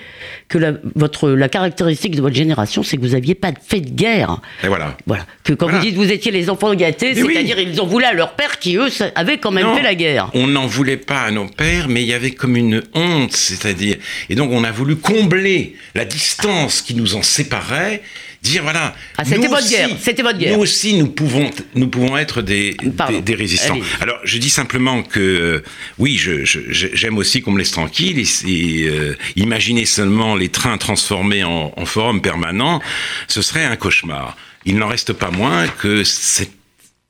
que 0.47 0.59
la, 0.59 0.73
votre, 0.95 1.31
la 1.31 1.49
caractéristique 1.49 2.14
de 2.14 2.21
votre 2.21 2.37
génération, 2.37 2.83
c'est 2.83 2.99
que 2.99 3.00
vous 3.00 3.14
n'aviez 3.14 3.35
pas 3.35 3.50
fait 3.66 3.81
de 3.81 3.88
guerre. 3.88 4.42
Et 4.62 4.69
voilà. 4.69 4.95
Voilà. 5.07 5.25
Que 5.42 5.54
quand 5.54 5.71
vous 5.71 5.78
dites 5.78 5.95
que 5.95 5.99
vous 5.99 6.12
étiez 6.12 6.31
les 6.31 6.50
enfants 6.50 6.75
gâtés, 6.75 7.14
c'est-à-dire 7.14 7.59
ils 7.59 7.81
en 7.81 7.87
voulaient 7.87 8.09
à 8.09 8.12
leur 8.12 8.35
père 8.35 8.59
qui, 8.59 8.76
eux, 8.76 8.88
avaient 9.14 9.38
quand 9.38 9.52
même 9.52 9.75
fait 9.75 9.83
la 9.83 9.95
guerre. 9.95 10.28
On 10.35 10.49
n'en 10.49 10.66
voulait 10.66 10.99
pas 10.99 11.23
à 11.23 11.31
nos 11.31 11.47
pères, 11.47 11.88
mais 11.88 12.02
il 12.02 12.09
y 12.09 12.12
avait 12.12 12.33
comme 12.33 12.59
une 12.59 12.83
honte, 12.92 13.33
c'est-à-dire. 13.33 13.97
Et 14.28 14.35
donc 14.35 14.50
on 14.52 14.64
a 14.64 14.71
voulu 14.71 14.97
combler 14.97 15.76
la 15.95 16.04
distance 16.04 16.83
qui 16.83 16.95
nous 16.95 17.16
en 17.16 17.23
séparait 17.23 18.02
dire 18.43 18.63
voilà. 18.63 18.95
Ah, 19.17 19.25
c'était 19.25 19.47
votre 19.47 19.69
guerre. 19.69 19.89
C'était 20.01 20.23
votre 20.23 20.39
guerre. 20.39 20.57
Nous 20.57 20.63
aussi, 20.63 20.95
nous 20.95 21.09
pouvons, 21.09 21.51
nous 21.75 21.89
pouvons 21.89 22.17
être 22.17 22.43
des, 22.43 22.77
des, 23.25 23.35
résistants. 23.35 23.79
Alors, 24.01 24.19
je 24.25 24.39
dis 24.39 24.51
simplement 24.51 25.03
que 25.03 25.21
euh, 25.21 25.65
oui, 25.99 26.17
j'aime 26.19 26.45
je, 26.45 27.09
aussi 27.13 27.41
qu'on 27.41 27.53
me 27.53 27.59
laisse 27.59 27.71
tranquille. 27.71 28.19
Et, 28.47 28.87
euh, 28.89 29.17
imaginer 29.37 29.85
seulement 29.85 30.35
les 30.35 30.49
trains 30.49 30.79
transformés 30.79 31.45
en, 31.45 31.73
en 31.77 31.87
forum 31.87 32.21
permanent, 32.21 32.83
ce 33.29 33.43
serait 33.43 33.65
un 33.65 33.77
cauchemar. 33.77 34.37
Il 34.65 34.77
n'en 34.77 34.89
reste 34.89 35.13
pas 35.13 35.31
moins 35.31 35.67
que 35.69 36.05
cette, 36.05 36.53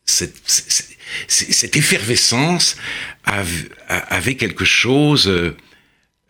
cette, 0.04 0.36
cette 1.28 1.76
effervescence 1.76 2.76
avait 3.24 4.34
quelque 4.34 4.64
chose 4.64 5.28
euh, 5.28 5.56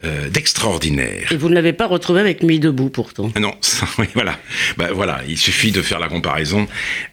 euh, 0.05 0.29
d'extraordinaire. 0.29 1.31
Et 1.31 1.37
vous 1.37 1.49
ne 1.49 1.55
l'avez 1.55 1.73
pas 1.73 1.87
retrouvé 1.87 2.21
avec 2.21 2.43
Nuit 2.43 2.59
debout 2.59 2.91
pourtant. 2.91 3.31
Non, 3.39 3.55
oui, 3.99 4.07
voilà. 4.15 4.39
Ben, 4.77 4.93
voilà, 4.93 5.23
il 5.29 5.39
suffit 5.39 5.71
de 5.71 5.81
faire 5.81 6.01
la 6.01 6.09
comparaison. 6.09 6.67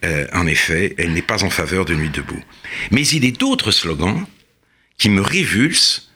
Euh, 0.03 0.25
en 0.33 0.47
effet, 0.47 0.95
elle 0.97 1.13
n'est 1.13 1.21
pas 1.21 1.43
en 1.43 1.49
faveur 1.49 1.85
de 1.85 1.93
Nuit 1.93 2.09
debout. 2.09 2.43
Mais 2.91 3.05
il 3.07 3.25
est 3.25 3.39
d'autres 3.39 3.71
slogans 3.71 4.25
qui 4.97 5.09
me 5.09 5.21
révulsent, 5.21 6.09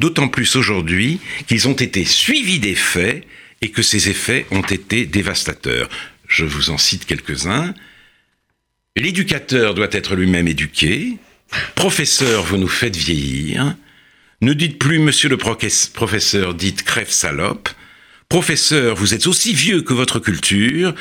d'autant 0.00 0.28
plus 0.28 0.56
aujourd'hui 0.56 1.18
qu'ils 1.46 1.66
ont 1.66 1.72
été 1.72 2.04
suivis 2.04 2.58
des 2.58 2.74
faits 2.74 3.24
et 3.62 3.70
que 3.70 3.82
ces 3.82 4.10
effets 4.10 4.46
ont 4.50 4.62
été 4.62 5.06
dévastateurs. 5.06 5.88
Je 6.28 6.44
vous 6.44 6.70
en 6.70 6.78
cite 6.78 7.06
quelques-uns. 7.06 7.74
L'éducateur 8.96 9.74
doit 9.74 9.88
être 9.92 10.14
lui-même 10.14 10.46
éduqué. 10.46 11.16
Professeur, 11.74 12.44
vous 12.44 12.58
nous 12.58 12.68
faites 12.68 12.96
vieillir. 12.96 13.76
Ne 14.40 14.52
dites 14.52 14.78
plus 14.78 15.00
monsieur 15.00 15.28
le 15.28 15.36
professeur, 15.36 16.54
dites 16.54 16.84
crève 16.84 17.10
salope. 17.10 17.68
Professeur, 18.28 18.94
vous 18.94 19.12
êtes 19.12 19.26
aussi 19.26 19.52
vieux 19.52 19.82
que 19.82 19.94
votre 19.94 20.20
culture. 20.20 20.94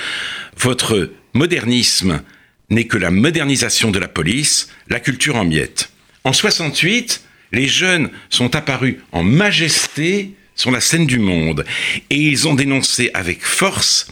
Votre 0.58 1.12
modernisme 1.34 2.24
n'est 2.72 2.88
que 2.88 2.98
la 2.98 3.12
modernisation 3.12 3.92
de 3.92 4.00
la 4.00 4.08
police, 4.08 4.70
la 4.90 5.00
culture 5.00 5.36
en 5.36 5.46
miettes. 5.46 5.92
En 6.24 6.34
68, 6.34 7.22
les 7.52 7.68
jeunes 7.68 8.10
sont 8.32 8.56
apparus 8.56 8.96
en 9.12 9.22
majesté 9.22 10.32
sur 10.56 10.72
la 10.72 10.82
scène 10.82 11.06
du 11.06 11.20
monde 11.20 11.64
et 12.10 12.20
ils 12.20 12.48
ont 12.48 12.56
dénoncé 12.56 13.12
avec 13.14 13.46
force 13.46 14.08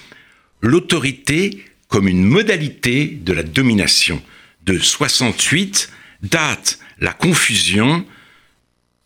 l'autorité 0.61 1.65
comme 1.87 2.07
une 2.07 2.23
modalité 2.23 3.07
de 3.07 3.33
la 3.33 3.41
domination. 3.41 4.21
De 4.65 4.77
68 4.77 5.89
date 6.21 6.77
la 6.99 7.11
confusion 7.11 8.05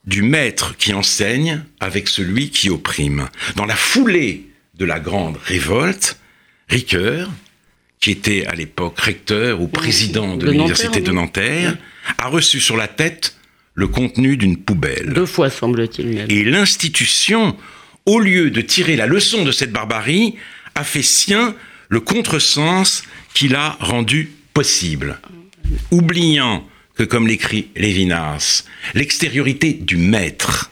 du 0.10 0.24
maître 0.24 0.76
qui 0.76 0.94
enseigne 0.94 1.64
avec 1.80 2.10
celui 2.10 2.50
qui 2.50 2.70
opprime. 2.70 3.30
Dans 3.56 3.66
la 3.66 3.76
foulée 3.76 4.50
de 4.74 4.84
la 4.84 5.00
grande 5.00 5.38
révolte, 5.38 6.20
Ricoeur, 6.68 7.30
qui 8.00 8.12
était 8.12 8.46
à 8.48 8.56
l'époque 8.56 9.00
recteur 9.00 9.62
ou 9.62 9.68
président 9.68 10.36
de, 10.36 10.50
l'université 10.50 11.02
de 11.02 11.12
Nanterre, 11.12 11.78
a 12.18 12.28
reçu 12.28 12.60
sur 12.60 12.76
la 12.76 12.88
tête 12.88 13.38
le 13.76 13.88
contenu 13.88 14.36
d'une 14.36 14.58
poubelle. 14.58 15.14
Deux 15.14 15.26
fois, 15.26 15.50
semble-t-il. 15.50 16.26
Et 16.30 16.44
l'institution, 16.44 17.56
au 18.06 18.20
lieu 18.20 18.50
de 18.50 18.62
tirer 18.62 18.96
la 18.96 19.06
leçon 19.06 19.44
de 19.44 19.52
cette 19.52 19.72
barbarie, 19.72 20.36
a 20.76 20.84
fait 20.84 21.04
sien 21.04 21.56
le 21.88 22.00
contresens 22.00 23.04
qui 23.34 23.48
l'a 23.48 23.78
rendu 23.80 24.32
possible. 24.54 25.20
Oubliant 25.92 26.68
que, 27.00 27.06
comme 27.06 27.30
l'écrit 27.30 27.70
Lévinas, 27.78 28.66
l'extériorité 28.94 29.72
du 29.72 29.96
maître 29.96 30.70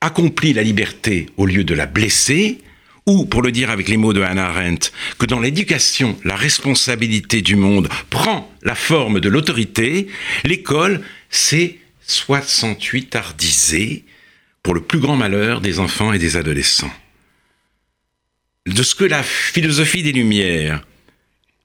accomplit 0.00 0.52
la 0.52 0.62
liberté 0.62 1.26
au 1.36 1.44
lieu 1.44 1.64
de 1.64 1.74
la 1.74 1.86
blesser, 1.86 2.58
ou, 3.04 3.24
pour 3.24 3.42
le 3.42 3.50
dire 3.50 3.70
avec 3.70 3.88
les 3.88 3.96
mots 3.96 4.12
de 4.12 4.22
Hannah 4.22 4.46
Arendt, 4.46 4.92
que 5.18 5.26
dans 5.26 5.40
l'éducation, 5.40 6.16
la 6.22 6.36
responsabilité 6.36 7.42
du 7.42 7.56
monde 7.56 7.88
prend 8.10 8.48
la 8.62 8.76
forme 8.76 9.18
de 9.18 9.28
l'autorité, 9.28 10.06
l'école, 10.44 11.00
c'est 11.30 11.78
68 12.06 13.16
ardisé 13.16 14.04
pour 14.62 14.72
le 14.72 14.82
plus 14.82 15.00
grand 15.00 15.16
malheur 15.16 15.60
des 15.60 15.80
enfants 15.80 16.12
et 16.12 16.20
des 16.20 16.36
adolescents. 16.36 16.94
De 18.66 18.84
ce 18.84 18.94
que 18.94 19.04
la 19.04 19.24
philosophie 19.24 20.04
des 20.04 20.12
Lumières 20.12 20.86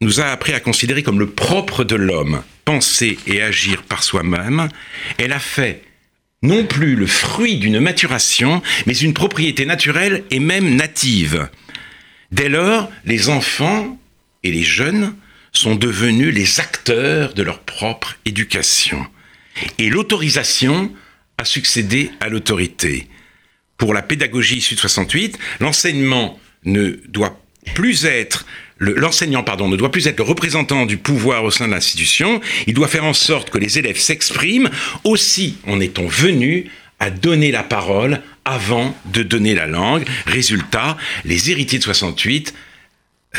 nous 0.02 0.22
a 0.22 0.26
appris 0.26 0.54
à 0.54 0.60
considérer 0.60 1.04
comme 1.04 1.20
le 1.20 1.30
propre 1.30 1.84
de 1.84 1.96
l'homme, 1.96 2.42
penser 2.66 3.18
et 3.28 3.42
agir 3.42 3.84
par 3.84 4.04
soi-même, 4.04 4.70
elle 5.18 5.34
a 5.34 5.40
fait 5.40 5.84
non 6.42 6.66
plus 6.66 6.96
le 6.96 7.08
fruit 7.08 7.58
d'une 7.58 7.80
maturation, 7.80 8.62
mais 8.86 8.98
une 8.98 9.14
propriété 9.14 9.66
naturelle 9.66 10.24
et 10.30 10.40
même 10.40 10.76
native. 10.76 11.50
Dès 12.32 12.50
lors, 12.50 12.92
les 13.06 13.30
enfants 13.30 13.98
et 14.44 14.52
les 14.52 14.64
jeunes 14.64 15.16
sont 15.54 15.76
devenus 15.76 16.34
les 16.34 16.60
acteurs 16.60 17.34
de 17.34 17.44
leur 17.44 17.60
propre 17.60 18.18
éducation. 18.26 19.06
Et 19.78 19.90
l'autorisation 19.90 20.92
a 21.38 21.46
succédé 21.46 22.12
à 22.20 22.28
l'autorité. 22.28 23.08
Pour 23.78 23.94
la 23.94 24.02
pédagogie 24.02 24.58
issue 24.58 24.76
de 24.76 24.80
68, 24.80 25.38
l'enseignement 25.60 26.40
ne 26.66 26.92
doit 27.08 27.40
plus 27.76 28.06
être 28.06 28.46
l'enseignant 28.80 29.44
pardon, 29.44 29.68
ne 29.68 29.76
doit 29.76 29.92
plus 29.92 30.08
être 30.08 30.18
le 30.18 30.24
représentant 30.24 30.86
du 30.86 30.98
pouvoir 30.98 31.44
au 31.44 31.52
sein 31.52 31.68
de 31.68 31.74
l'institution, 31.74 32.42
il 32.68 32.74
doit 32.74 32.88
faire 32.88 33.06
en 33.06 33.14
sorte 33.14 33.50
que 33.50 33.58
les 33.58 33.80
élèves 33.80 33.98
s'expriment. 33.98 34.70
Aussi 35.04 35.58
en 35.68 35.80
est-on 35.80 36.08
venu 36.08 36.70
à 37.00 37.10
donner 37.10 37.52
la 37.52 37.64
parole 37.64 38.22
avant 38.46 38.96
de 39.06 39.24
donner 39.24 39.56
la 39.56 39.68
langue. 39.68 40.06
Résultat, 40.26 40.98
les 41.26 41.52
héritiers 41.52 41.80
de 41.80 41.84
68 41.84 42.54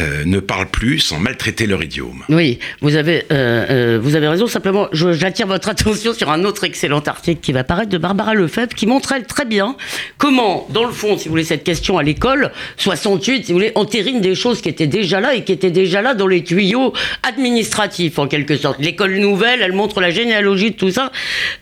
euh, 0.00 0.24
ne 0.24 0.40
parlent 0.40 0.66
plus 0.66 0.98
sans 0.98 1.20
maltraiter 1.20 1.68
leur 1.68 1.80
idiome. 1.80 2.24
Oui, 2.28 2.58
vous 2.80 2.96
avez, 2.96 3.26
euh, 3.30 3.66
euh, 3.70 4.00
vous 4.02 4.16
avez 4.16 4.26
raison. 4.26 4.48
Simplement, 4.48 4.88
j'attire 4.90 5.46
votre 5.46 5.68
attention 5.68 6.12
sur 6.12 6.32
un 6.32 6.42
autre 6.42 6.64
excellent 6.64 6.98
article 6.98 7.40
qui 7.40 7.52
va 7.52 7.62
paraître 7.62 7.90
de 7.90 7.98
Barbara 7.98 8.34
Lefebvre, 8.34 8.74
qui 8.74 8.88
montre 8.88 9.12
elle 9.12 9.24
très 9.24 9.44
bien 9.44 9.76
comment, 10.18 10.66
dans 10.70 10.84
le 10.84 10.90
fond, 10.90 11.16
si 11.16 11.26
vous 11.26 11.30
voulez, 11.30 11.44
cette 11.44 11.62
question 11.62 11.96
à 11.96 12.02
l'école, 12.02 12.50
68, 12.76 13.46
si 13.46 13.52
vous 13.52 13.58
voulez, 13.58 13.70
entérine 13.76 14.20
des 14.20 14.34
choses 14.34 14.62
qui 14.62 14.68
étaient 14.68 14.88
déjà 14.88 15.20
là 15.20 15.36
et 15.36 15.44
qui 15.44 15.52
étaient 15.52 15.70
déjà 15.70 16.02
là 16.02 16.14
dans 16.14 16.26
les 16.26 16.42
tuyaux 16.42 16.92
administratifs, 17.22 18.18
en 18.18 18.26
quelque 18.26 18.56
sorte. 18.56 18.80
L'école 18.80 19.14
nouvelle, 19.18 19.62
elle 19.62 19.74
montre 19.74 20.00
la 20.00 20.10
généalogie 20.10 20.72
de 20.72 20.76
tout 20.76 20.90
ça. 20.90 21.12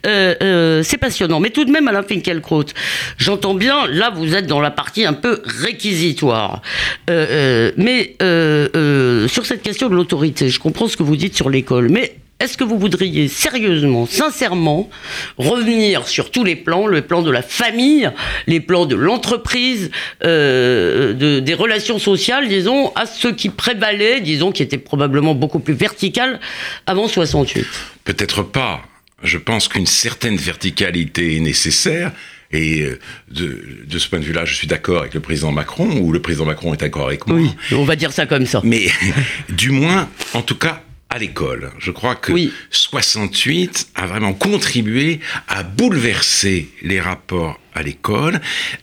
C'est 0.05 0.99
passionnant. 0.99 1.39
Mais 1.39 1.51
tout 1.51 1.67
de 1.67 1.71
même, 1.71 1.87
Alain 1.87 2.03
Finkielkraut, 2.03 2.65
j'entends 3.19 3.53
bien, 3.53 3.87
là, 3.89 4.09
vous 4.09 4.35
êtes 4.35 4.47
dans 4.47 4.61
la 4.61 4.71
partie 4.71 5.05
un 5.05 5.13
peu 5.13 5.43
réquisitoire. 5.45 6.63
mais 7.11 8.17
euh, 8.23 8.69
euh, 8.77 9.29
sur 9.29 9.47
cette 9.47 9.63
question 9.63 9.89
de 9.89 9.95
l'autorité, 9.95 10.49
je 10.49 10.61
comprends 10.61 10.89
ce 10.89 10.97
que 10.97 11.03
vous 11.03 11.17
dites 11.17 11.35
sur 11.35 11.51
l'école, 11.51 11.89
mais 11.89 12.17
est-ce 12.41 12.57
que 12.57 12.65
vous 12.65 12.79
voudriez 12.79 13.29
sérieusement, 13.29 14.07
sincèrement, 14.07 14.91
revenir 15.39 16.09
sur 16.09 16.31
tous 16.31 16.43
les 16.43 16.57
plans, 16.57 16.87
le 16.87 17.03
plan 17.03 17.23
de 17.23 17.31
la 17.31 17.43
famille, 17.43 18.11
les 18.49 18.61
plans 18.61 18.85
de 18.85 18.97
l'entreprise, 18.97 19.91
euh, 20.25 21.41
des 21.41 21.55
relations 21.55 22.01
sociales, 22.01 22.49
disons, 22.49 22.93
à 22.95 23.07
ce 23.07 23.29
qui 23.29 23.49
prévalait, 23.49 24.21
disons, 24.21 24.51
qui 24.51 24.63
était 24.63 24.79
probablement 24.79 25.35
beaucoup 25.35 25.61
plus 25.61 25.75
vertical 25.75 26.41
avant 26.87 27.07
68 27.07 27.65
Peut-être 28.05 28.43
pas. 28.43 28.83
Je 29.23 29.39
pense 29.39 29.69
qu'une 29.69 29.87
certaine 29.87 30.37
verticalité 30.37 31.37
est 31.37 31.41
nécessaire. 31.41 32.11
Et 32.53 32.83
euh, 32.83 32.99
de, 33.31 33.65
de 33.87 33.99
ce 33.99 34.09
point 34.09 34.19
de 34.19 34.25
vue-là, 34.25 34.45
je 34.45 34.55
suis 34.55 34.67
d'accord 34.67 35.01
avec 35.01 35.15
le 35.15 35.21
président 35.21 35.53
Macron, 35.53 35.99
ou 36.01 36.13
le 36.13 36.21
président 36.21 36.45
Macron 36.45 36.75
est 36.75 36.81
d'accord 36.81 37.07
avec 37.07 37.27
moi. 37.27 37.37
Oui, 37.37 37.51
on 37.73 37.85
va 37.85 37.97
dire 37.97 38.13
ça 38.13 38.27
comme 38.27 38.47
ça. 38.47 38.61
Mais 38.65 38.89
du 39.49 39.71
moins, 39.71 40.09
en 40.35 40.43
tout 40.43 40.57
cas, 40.57 40.83
à 41.13 41.19
l'école. 41.19 41.71
Je 41.79 41.91
crois 41.91 42.15
que 42.15 42.33
68 42.71 43.89
a 43.97 44.07
vraiment 44.07 44.33
contribué 44.33 45.21
à 45.47 45.63
bouleverser 45.63 46.71
les 46.81 47.01
rapports 47.01 47.61
à 47.75 47.83
l'école 47.83 48.41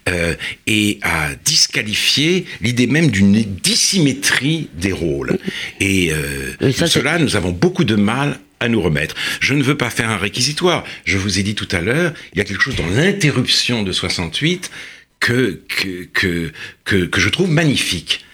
euh, 0.07 0.35
et 0.67 0.99
à 1.01 1.33
disqualifier 1.43 2.45
l'idée 2.61 2.85
même 2.85 3.09
d'une 3.09 3.41
dissymétrie 3.41 4.69
des 4.75 4.91
rôles. 4.91 5.39
Et, 5.79 6.11
euh, 6.11 6.71
cela, 6.71 7.17
nous 7.17 7.35
avons 7.35 7.51
beaucoup 7.51 7.83
de 7.83 7.95
mal 7.95 8.39
à 8.59 8.67
nous 8.67 8.81
remettre. 8.81 9.15
Je 9.39 9.53
ne 9.53 9.63
veux 9.63 9.77
pas 9.77 9.89
faire 9.89 10.09
un 10.09 10.17
réquisitoire. 10.17 10.83
Je 11.05 11.17
vous 11.17 11.39
ai 11.39 11.43
dit 11.43 11.55
tout 11.55 11.67
à 11.71 11.81
l'heure, 11.81 12.13
il 12.33 12.39
y 12.39 12.41
a 12.41 12.45
quelque 12.45 12.61
chose 12.61 12.75
dans 12.75 12.87
l'interruption 12.87 13.83
de 13.83 13.91
68 13.91 14.71
que, 15.19 15.61
que, 15.67 16.51
que, 16.83 17.05
que, 17.05 17.19
je 17.19 17.29
trouve 17.29 17.49
magnifique. 17.49 18.25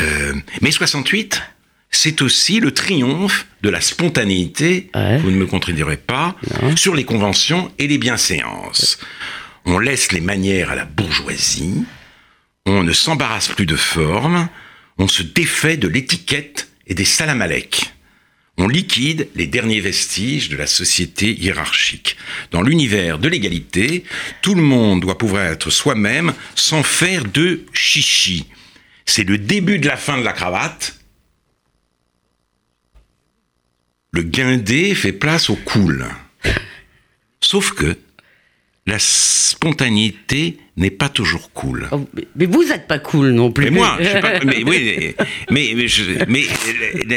Euh, 0.00 0.34
mais 0.60 0.70
68, 0.70 1.42
c'est 1.90 2.22
aussi 2.22 2.60
le 2.60 2.72
triomphe 2.72 3.46
de 3.62 3.70
la 3.70 3.80
spontanéité, 3.80 4.90
vous 4.94 5.30
ne 5.30 5.36
me 5.36 5.46
contredirez 5.46 5.96
pas, 5.96 6.36
sur 6.76 6.94
les 6.94 7.04
conventions 7.04 7.72
et 7.78 7.88
les 7.88 7.98
bienséances. 7.98 8.98
On 9.64 9.78
laisse 9.78 10.12
les 10.12 10.20
manières 10.20 10.70
à 10.70 10.74
la 10.74 10.84
bourgeoisie, 10.84 11.84
on 12.66 12.82
ne 12.82 12.92
s'embarrasse 12.92 13.48
plus 13.48 13.66
de 13.66 13.76
forme, 13.76 14.48
on 14.98 15.08
se 15.08 15.22
défait 15.22 15.76
de 15.76 15.88
l'étiquette 15.88 16.68
et 16.86 16.94
des 16.94 17.04
salamalecs. 17.04 17.92
On 18.60 18.66
liquide 18.66 19.28
les 19.36 19.46
derniers 19.46 19.80
vestiges 19.80 20.48
de 20.48 20.56
la 20.56 20.66
société 20.66 21.32
hiérarchique. 21.32 22.16
Dans 22.50 22.60
l'univers 22.60 23.20
de 23.20 23.28
l'égalité, 23.28 24.02
tout 24.42 24.56
le 24.56 24.62
monde 24.62 25.00
doit 25.00 25.16
pouvoir 25.16 25.44
être 25.46 25.70
soi-même 25.70 26.34
sans 26.56 26.82
faire 26.82 27.24
de 27.24 27.64
chichi. 27.72 28.46
C'est 29.06 29.24
le 29.24 29.38
début 29.38 29.78
de 29.78 29.86
la 29.86 29.96
fin 29.96 30.18
de 30.18 30.24
la 30.24 30.32
cravate, 30.32 30.98
le 34.10 34.22
guindé 34.22 34.94
fait 34.96 35.12
place 35.12 35.50
au 35.50 35.56
cool. 35.56 36.08
Sauf 37.40 37.72
que 37.72 37.96
la 38.88 38.98
spontanéité 38.98 40.56
n'est 40.78 40.90
pas 40.90 41.10
toujours 41.10 41.52
cool. 41.52 41.88
Oh, 41.92 42.08
mais 42.36 42.46
vous 42.46 42.64
n'êtes 42.64 42.88
pas 42.88 42.98
cool 42.98 43.32
non 43.32 43.52
plus. 43.52 43.66
Mais 43.66 43.70
moi, 43.70 43.98
je 44.00 44.08
suis 44.08 44.20
pas, 44.20 44.40
mais 44.44 44.64
oui, 44.64 45.14
mais, 45.50 45.74
mais, 46.26 46.44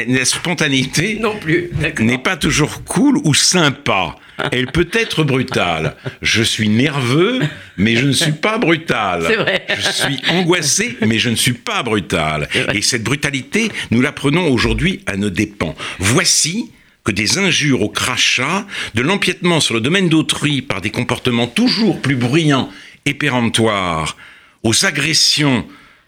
la, 0.06 0.24
spontanéité 0.26 1.18
non 1.18 1.38
plus 1.38 1.70
n'est 1.98 2.18
pas 2.18 2.36
toujours 2.36 2.84
cool 2.84 3.18
ou 3.24 3.32
sympa. 3.32 4.16
Elle 4.50 4.66
peut 4.66 4.88
être 4.92 5.24
brutale. 5.24 5.96
Je 6.20 6.42
suis 6.42 6.68
nerveux, 6.68 7.40
mais 7.78 7.96
je 7.96 8.06
ne 8.06 8.12
suis 8.12 8.32
pas 8.32 8.58
brutal. 8.58 9.24
C'est 9.26 9.36
vrai. 9.36 9.64
Je 9.74 9.90
suis 9.90 10.20
angoissé, 10.28 10.98
mais 11.06 11.18
je 11.18 11.30
ne 11.30 11.36
suis 11.36 11.54
pas 11.54 11.82
brutal. 11.82 12.48
Et 12.74 12.82
cette 12.82 13.04
brutalité, 13.04 13.70
nous 13.90 14.02
l'apprenons 14.02 14.52
aujourd'hui 14.52 15.00
à 15.06 15.16
nos 15.16 15.30
dépens. 15.30 15.74
Voici 15.98 16.70
que 17.04 17.12
des 17.12 17.38
injures 17.38 17.82
au 17.82 17.88
crachat, 17.88 18.66
de 18.94 19.02
l'empiètement 19.02 19.60
sur 19.60 19.74
le 19.74 19.80
domaine 19.80 20.08
d'autrui 20.08 20.62
par 20.62 20.80
des 20.80 20.90
comportements 20.90 21.48
toujours 21.48 22.00
plus 22.00 22.16
bruyants 22.16 22.70
et 23.04 23.14
péremptoires, 23.14 24.16
aux 24.62 24.84
agressions 24.84 25.66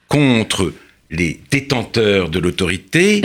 contre 0.08 0.72
les 1.10 1.40
détenteurs 1.50 2.28
de 2.28 2.38
l'autorité, 2.38 3.22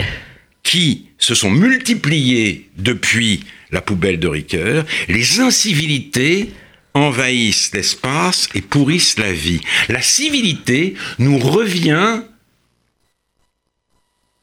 qui 0.62 1.06
se 1.18 1.34
sont 1.34 1.50
multipliées 1.50 2.68
depuis 2.76 3.44
la 3.70 3.80
poubelle 3.80 4.18
de 4.18 4.28
Ricoeur, 4.28 4.84
les 5.08 5.40
incivilités 5.40 6.52
envahissent 6.94 7.72
l'espace 7.72 8.48
et 8.54 8.60
pourrissent 8.60 9.18
la 9.18 9.32
vie. 9.32 9.60
La 9.88 10.02
civilité 10.02 10.94
nous 11.18 11.38
revient 11.38 12.22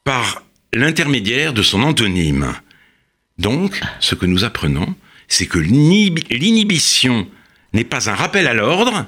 par 0.04 0.44
l'intermédiaire 0.74 1.54
de 1.54 1.62
son 1.62 1.82
antonyme. 1.84 2.54
Donc, 3.38 3.80
ce 4.00 4.16
que 4.16 4.26
nous 4.26 4.44
apprenons, 4.44 4.96
c'est 5.28 5.46
que 5.46 5.60
l'inhibition 5.60 7.28
n'est 7.74 7.84
pas 7.84 8.10
un 8.10 8.16
rappel 8.16 8.48
à 8.48 8.54
l'ordre, 8.54 9.06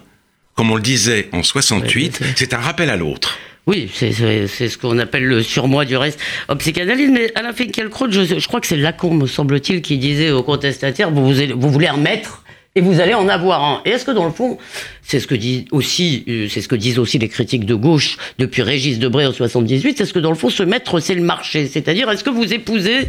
comme 0.55 0.71
on 0.71 0.75
le 0.75 0.81
disait 0.81 1.29
en 1.31 1.41
68, 1.41 2.21
c'est 2.35 2.53
un 2.53 2.59
rappel 2.59 2.89
à 2.89 2.97
l'autre. 2.97 3.37
Oui, 3.65 3.89
c'est 3.93 4.11
ce 4.11 4.77
qu'on 4.77 4.97
appelle 4.97 5.25
le 5.25 5.43
surmoi 5.43 5.85
du 5.85 5.95
reste 5.95 6.19
en 6.47 6.55
psychanalyse. 6.57 7.09
Mais 7.11 7.31
Alain 7.35 7.53
Finkielkraut, 7.53 8.09
je, 8.09 8.39
je 8.39 8.47
crois 8.47 8.59
que 8.59 8.67
c'est 8.67 8.77
Lacan, 8.77 9.13
me 9.13 9.27
semble-t-il, 9.27 9.81
qui 9.81 9.97
disait 9.97 10.31
aux 10.31 10.43
contestataires, 10.43 11.11
vous, 11.11 11.33
vous 11.33 11.69
voulez 11.69 11.87
un 11.87 11.97
maître 11.97 12.43
et 12.75 12.81
vous 12.81 12.99
allez 12.99 13.13
en 13.13 13.27
avoir 13.27 13.63
un. 13.63 13.81
Et 13.85 13.89
est-ce 13.89 14.05
que 14.05 14.11
dans 14.11 14.25
le 14.25 14.31
fond, 14.31 14.57
c'est 15.01 15.19
ce 15.19 15.27
que 15.27 15.35
dit 15.35 15.65
aussi, 15.71 16.23
euh, 16.27 16.47
c'est 16.49 16.61
ce 16.61 16.67
que 16.67 16.75
disent 16.75 16.99
aussi 16.99 17.17
les 17.17 17.27
critiques 17.27 17.65
de 17.65 17.73
gauche 17.73 18.17
depuis 18.37 18.61
Régis 18.61 18.99
Debray 18.99 19.25
en 19.25 19.33
78, 19.33 19.99
est-ce 19.99 20.13
que 20.13 20.19
dans 20.19 20.29
le 20.29 20.35
fond, 20.35 20.49
ce 20.49 20.63
maître, 20.63 20.99
c'est 20.99 21.15
le 21.15 21.23
marché. 21.23 21.67
C'est-à-dire, 21.67 22.09
est-ce 22.11 22.23
que 22.23 22.29
vous 22.29 22.53
épousez 22.53 23.07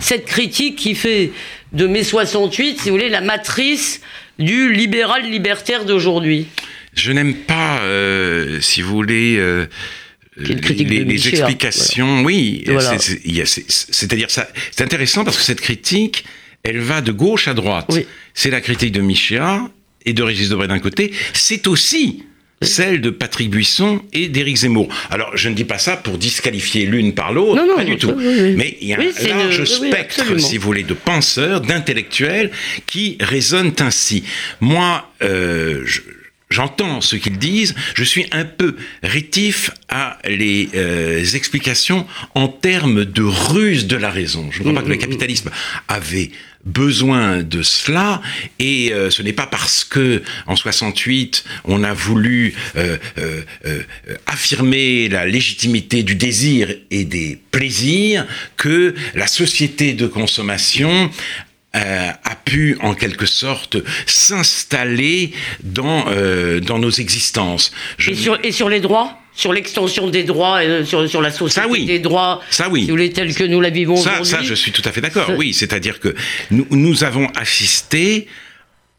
cette 0.00 0.24
critique 0.24 0.76
qui 0.76 0.94
fait 0.94 1.30
de 1.72 1.86
mai 1.86 2.04
68, 2.04 2.80
si 2.80 2.88
vous 2.88 2.96
voulez, 2.96 3.10
la 3.10 3.20
matrice 3.20 4.00
du 4.38 4.72
libéral 4.72 5.30
libertaire 5.30 5.84
d'aujourd'hui? 5.84 6.46
Je 6.94 7.12
n'aime 7.12 7.34
pas, 7.34 7.80
euh, 7.80 8.60
si 8.60 8.82
vous 8.82 8.90
voulez. 8.90 9.36
Euh, 9.38 9.66
les, 10.38 11.28
explications, 11.28 12.22
oui, 12.22 12.64
c'est-à-dire 13.58 14.30
ça, 14.30 14.48
c'est 14.70 14.82
intéressant 14.82 15.24
parce 15.24 15.36
que 15.36 15.42
cette 15.42 15.60
critique, 15.60 16.24
elle 16.62 16.78
va 16.78 17.00
de 17.00 17.12
gauche 17.12 17.48
à 17.48 17.54
droite. 17.54 17.90
C'est 18.34 18.50
la 18.50 18.60
critique 18.60 18.92
de 18.92 19.00
Michéa 19.00 19.68
et 20.04 20.12
de 20.12 20.22
Régis 20.22 20.48
Debray 20.48 20.68
d'un 20.68 20.78
côté. 20.78 21.12
C'est 21.32 21.66
aussi 21.66 22.24
celle 22.62 23.00
de 23.00 23.10
Patrick 23.10 23.50
Buisson 23.50 24.00
et 24.12 24.28
d'Éric 24.28 24.58
Zemmour. 24.58 24.88
Alors, 25.10 25.36
je 25.36 25.48
ne 25.48 25.54
dis 25.54 25.64
pas 25.64 25.78
ça 25.78 25.96
pour 25.96 26.16
disqualifier 26.18 26.86
l'une 26.86 27.12
par 27.12 27.32
l'autre, 27.32 27.60
pas 27.74 27.84
du 27.84 27.96
tout. 27.96 28.14
Mais 28.16 28.78
il 28.80 28.88
y 28.88 28.94
a 28.94 29.00
un 29.00 29.28
large 29.28 29.64
spectre, 29.64 30.38
si 30.38 30.58
vous 30.58 30.64
voulez, 30.64 30.84
de 30.84 30.94
penseurs, 30.94 31.60
d'intellectuels 31.60 32.50
qui 32.86 33.16
résonnent 33.20 33.74
ainsi. 33.80 34.22
Moi, 34.60 35.10
euh, 35.22 35.82
je, 35.84 36.02
j'entends 36.52 37.00
ce 37.00 37.16
qu'ils 37.16 37.38
disent, 37.38 37.74
je 37.94 38.04
suis 38.04 38.26
un 38.30 38.44
peu 38.44 38.76
rétif 39.02 39.70
à 39.88 40.18
les 40.28 40.68
euh, 40.74 41.24
explications 41.34 42.06
en 42.34 42.48
termes 42.48 43.04
de 43.04 43.22
ruse 43.22 43.86
de 43.86 43.96
la 43.96 44.10
raison. 44.10 44.50
Je 44.52 44.58
ne 44.58 44.64
crois 44.64 44.74
pas 44.74 44.82
que 44.82 44.92
le 44.92 44.96
capitalisme 44.96 45.50
avait 45.88 46.30
besoin 46.64 47.42
de 47.42 47.62
cela 47.62 48.22
et 48.58 48.92
euh, 48.92 49.10
ce 49.10 49.22
n'est 49.22 49.32
pas 49.32 49.46
parce 49.46 49.84
que 49.84 50.22
en 50.46 50.56
68 50.56 51.44
on 51.64 51.82
a 51.82 51.92
voulu 51.92 52.54
euh, 52.76 52.96
affirmer 54.26 55.08
la 55.08 55.26
légitimité 55.26 56.02
du 56.02 56.14
désir 56.14 56.74
et 56.90 57.04
des 57.04 57.38
plaisirs 57.50 58.26
que 58.56 58.94
la 59.14 59.26
société 59.26 59.92
de 59.94 60.06
consommation 60.06 61.10
euh, 61.74 62.10
a 62.10 62.34
pu 62.44 62.76
en 62.82 62.94
quelque 62.94 63.24
sorte 63.24 63.78
s'installer 64.06 65.32
dans, 65.62 66.04
euh, 66.08 66.60
dans 66.60 66.78
nos 66.78 66.90
existences. 66.90 67.72
Et, 68.06 68.14
sur, 68.14 68.38
et 68.42 68.52
sur 68.52 68.68
les 68.68 68.80
droits? 68.80 69.18
Sur 69.34 69.54
l'extension 69.54 70.10
des 70.10 70.24
droits, 70.24 70.60
euh, 70.62 70.84
sur, 70.84 71.08
sur 71.08 71.22
la 71.22 71.30
société 71.30 71.86
des 71.86 71.98
droits, 72.00 72.42
ça 72.50 72.68
oui, 72.68 72.86
telle 73.14 73.34
que 73.34 73.44
nous 73.44 73.62
la 73.62 73.70
vivons 73.70 73.94
aujourd'hui. 73.94 74.26
Ça, 74.26 74.42
je 74.42 74.52
suis 74.52 74.72
tout 74.72 74.82
à 74.84 74.92
fait 74.92 75.00
d'accord. 75.00 75.30
Oui, 75.38 75.54
c'est-à-dire 75.54 76.00
que 76.00 76.14
nous, 76.50 76.66
nous 76.70 77.02
avons 77.02 77.28
assisté 77.28 78.26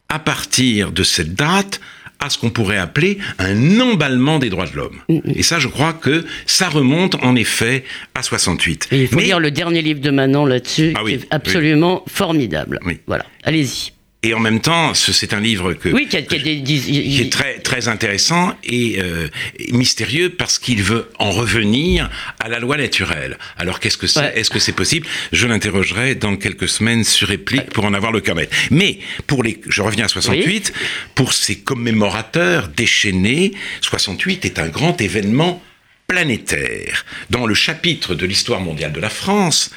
à 0.09 0.17
partir 0.17 0.91
de 0.91 1.03
cette 1.03 1.36
date 1.36 1.79
à 2.23 2.29
ce 2.29 2.38
qu'on 2.38 2.49
pourrait 2.49 2.77
appeler 2.77 3.17
un 3.38 3.79
emballement 3.79 4.39
des 4.39 4.49
droits 4.49 4.65
de 4.65 4.75
l'homme. 4.75 4.97
Mm, 5.09 5.15
mm. 5.15 5.21
Et 5.36 5.43
ça, 5.43 5.59
je 5.59 5.67
crois 5.67 5.93
que 5.93 6.25
ça 6.45 6.69
remonte 6.69 7.15
en 7.23 7.36
effet 7.36 7.83
à 8.15 8.23
68. 8.23 8.88
il 8.91 9.07
faut 9.07 9.19
lire 9.19 9.39
le 9.39 9.51
dernier 9.51 9.81
livre 9.81 9.99
de 9.99 10.09
Manon 10.09 10.45
là-dessus, 10.45 10.93
ah 10.95 11.01
qui 11.05 11.13
est 11.13 11.27
absolument 11.31 12.03
formidable. 12.07 12.79
Voilà, 13.07 13.25
allez-y. 13.43 13.91
Et 14.25 14.33
en 14.33 14.39
même 14.39 14.62
temps, 14.62 14.93
c'est 14.93 15.33
un 15.33 15.41
livre 15.41 15.73
que, 15.73 15.89
oui, 15.89 16.07
qui, 16.07 16.15
est 16.15 17.31
très 17.31 17.59
très 17.59 17.89
intéressant 17.89 18.55
et, 18.63 19.01
euh, 19.01 19.27
mystérieux 19.71 20.29
parce 20.29 20.59
qu'il 20.59 20.81
veut 20.81 21.09
en 21.19 21.31
revenir 21.31 22.09
à 22.39 22.47
la 22.47 22.59
loi 22.59 22.77
naturelle. 22.77 23.38
Alors 23.57 23.81
qu'est-ce 23.81 23.97
que 23.97 24.07
c'est 24.07 24.31
Est-ce 24.38 24.49
que 24.49 24.59
c'est 24.59 24.71
possible? 24.71 25.07
Je 25.33 25.45
l'interrogerai 25.45 26.15
dans 26.15 26.38
quelques 26.38 26.69
semaines 26.69 27.03
sur 27.03 27.27
réplique 27.27 27.69
pour 27.71 27.83
en 27.83 27.93
avoir 27.93 28.13
le 28.13 28.21
cœur 28.21 28.38
Mais 28.71 28.99
pour 29.27 29.43
les, 29.43 29.59
je 29.67 29.81
reviens 29.81 30.05
à 30.05 30.07
68, 30.07 30.71
pour 31.15 31.33
ces 31.33 31.57
commémorateurs 31.59 32.69
déchaînés, 32.69 33.51
68 33.81 34.45
est 34.45 34.57
un 34.57 34.69
grand 34.69 35.01
événement 35.01 35.62
planétaire. 36.07 37.05
Dans 37.29 37.45
le 37.45 37.53
chapitre 37.53 38.15
de 38.15 38.25
l'histoire 38.25 38.62
mondiale 38.62 38.93
de 38.93 39.01
la 39.01 39.09
France, 39.09 39.71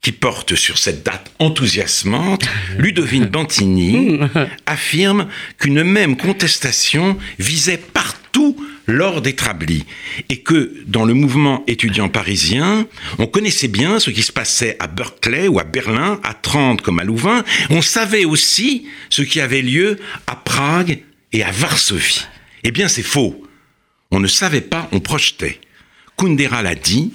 qui 0.00 0.12
porte 0.12 0.54
sur 0.54 0.78
cette 0.78 1.04
date 1.04 1.32
enthousiasmante, 1.38 2.48
Ludovine 2.78 3.26
Bantini 3.26 4.20
affirme 4.66 5.28
qu'une 5.58 5.82
même 5.82 6.16
contestation 6.16 7.18
visait 7.38 7.78
partout 7.78 8.56
l'ordre 8.86 9.28
établi 9.28 9.84
et 10.28 10.38
que 10.38 10.72
dans 10.86 11.04
le 11.04 11.14
mouvement 11.14 11.62
étudiant 11.66 12.08
parisien, 12.08 12.86
on 13.18 13.26
connaissait 13.26 13.68
bien 13.68 14.00
ce 14.00 14.10
qui 14.10 14.22
se 14.22 14.32
passait 14.32 14.76
à 14.80 14.86
Berkeley 14.86 15.46
ou 15.48 15.58
à 15.58 15.64
Berlin, 15.64 16.20
à 16.22 16.32
Trente 16.32 16.80
comme 16.80 16.98
à 16.98 17.04
Louvain. 17.04 17.44
On 17.70 17.82
savait 17.82 18.24
aussi 18.24 18.86
ce 19.10 19.22
qui 19.22 19.40
avait 19.40 19.62
lieu 19.62 19.98
à 20.26 20.36
Prague 20.36 21.02
et 21.32 21.42
à 21.42 21.50
Varsovie. 21.50 22.26
Eh 22.64 22.70
bien, 22.70 22.88
c'est 22.88 23.02
faux. 23.02 23.44
On 24.10 24.20
ne 24.20 24.26
savait 24.26 24.62
pas, 24.62 24.88
on 24.92 25.00
projetait. 25.00 25.60
Kundera 26.16 26.62
l'a 26.62 26.74
dit, 26.74 27.12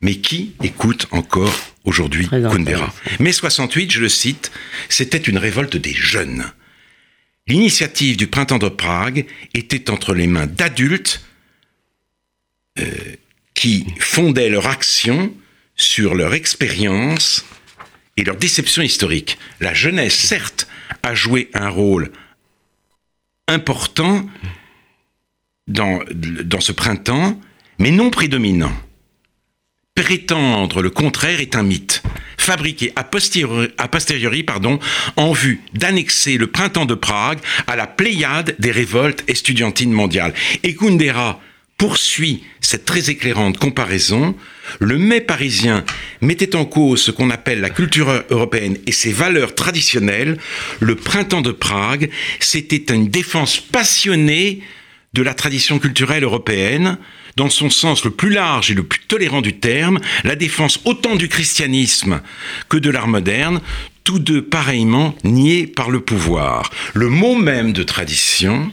mais 0.00 0.16
qui 0.16 0.52
écoute 0.62 1.06
encore 1.10 1.71
aujourd'hui 1.84 2.28
Kundera. 2.28 2.92
Mai 3.18 3.32
68, 3.32 3.90
je 3.90 4.00
le 4.00 4.08
cite, 4.08 4.52
c'était 4.88 5.18
une 5.18 5.38
révolte 5.38 5.76
des 5.76 5.94
jeunes. 5.94 6.44
L'initiative 7.46 8.16
du 8.16 8.28
printemps 8.28 8.58
de 8.58 8.68
Prague 8.68 9.26
était 9.54 9.90
entre 9.90 10.14
les 10.14 10.26
mains 10.26 10.46
d'adultes 10.46 11.24
euh, 12.78 12.84
qui 13.54 13.86
fondaient 13.98 14.48
leur 14.48 14.66
action 14.68 15.34
sur 15.76 16.14
leur 16.14 16.34
expérience 16.34 17.44
et 18.16 18.24
leur 18.24 18.36
déception 18.36 18.82
historique. 18.82 19.38
La 19.60 19.74
jeunesse, 19.74 20.14
certes, 20.14 20.68
a 21.02 21.14
joué 21.14 21.50
un 21.54 21.68
rôle 21.68 22.12
important 23.48 24.28
dans, 25.66 26.00
dans 26.12 26.60
ce 26.60 26.72
printemps, 26.72 27.40
mais 27.78 27.90
non 27.90 28.10
prédominant. 28.10 28.72
Prétendre 29.94 30.80
le 30.80 30.88
contraire 30.88 31.40
est 31.40 31.54
un 31.54 31.62
mythe, 31.62 32.02
fabriqué 32.38 32.94
a 32.96 33.04
posteriori, 33.04 34.42
pardon, 34.42 34.78
en 35.16 35.32
vue 35.32 35.60
d'annexer 35.74 36.38
le 36.38 36.46
printemps 36.46 36.86
de 36.86 36.94
Prague 36.94 37.40
à 37.66 37.76
la 37.76 37.86
pléiade 37.86 38.56
des 38.58 38.70
révoltes 38.70 39.22
estudiantines 39.28 39.92
mondiales. 39.92 40.32
Et 40.62 40.74
Kundera 40.74 41.42
poursuit 41.76 42.42
cette 42.62 42.86
très 42.86 43.10
éclairante 43.10 43.58
comparaison. 43.58 44.34
Le 44.80 44.96
mai 44.96 45.20
parisien 45.20 45.84
mettait 46.22 46.56
en 46.56 46.64
cause 46.64 47.02
ce 47.02 47.10
qu'on 47.10 47.28
appelle 47.28 47.60
la 47.60 47.68
culture 47.68 48.24
européenne 48.30 48.78
et 48.86 48.92
ses 48.92 49.12
valeurs 49.12 49.54
traditionnelles. 49.54 50.38
Le 50.80 50.94
printemps 50.94 51.42
de 51.42 51.52
Prague, 51.52 52.08
c'était 52.40 52.94
une 52.94 53.08
défense 53.08 53.60
passionnée 53.60 54.62
de 55.12 55.22
la 55.22 55.34
tradition 55.34 55.78
culturelle 55.78 56.24
européenne, 56.24 56.96
dans 57.36 57.50
son 57.50 57.70
sens 57.70 58.04
le 58.04 58.10
plus 58.10 58.30
large 58.30 58.70
et 58.70 58.74
le 58.74 58.82
plus 58.82 59.00
tolérant 59.00 59.40
du 59.40 59.58
terme, 59.58 60.00
la 60.24 60.36
défense 60.36 60.80
autant 60.84 61.16
du 61.16 61.28
christianisme 61.28 62.20
que 62.68 62.76
de 62.76 62.90
l'art 62.90 63.08
moderne, 63.08 63.60
tous 64.04 64.18
deux 64.18 64.42
pareillement 64.42 65.14
niés 65.24 65.66
par 65.66 65.90
le 65.90 66.00
pouvoir. 66.00 66.70
Le 66.94 67.08
mot 67.08 67.34
même 67.34 67.72
de 67.72 67.82
tradition 67.82 68.70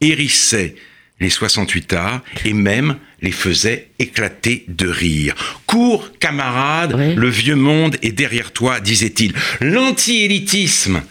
hérissait 0.00 0.76
les 1.22 1.30
68 1.30 1.92
arts 1.94 2.20
et 2.44 2.52
même 2.52 2.96
les 3.22 3.32
faisait 3.32 3.88
éclater 3.98 4.64
de 4.68 4.88
rire. 4.88 5.34
Cours, 5.66 6.10
camarade, 6.18 7.16
le 7.16 7.28
vieux 7.28 7.56
monde 7.56 7.96
est 8.02 8.12
derrière 8.12 8.52
toi, 8.52 8.80
disait-il. 8.80 9.32
L'anti-élitisme 9.60 11.02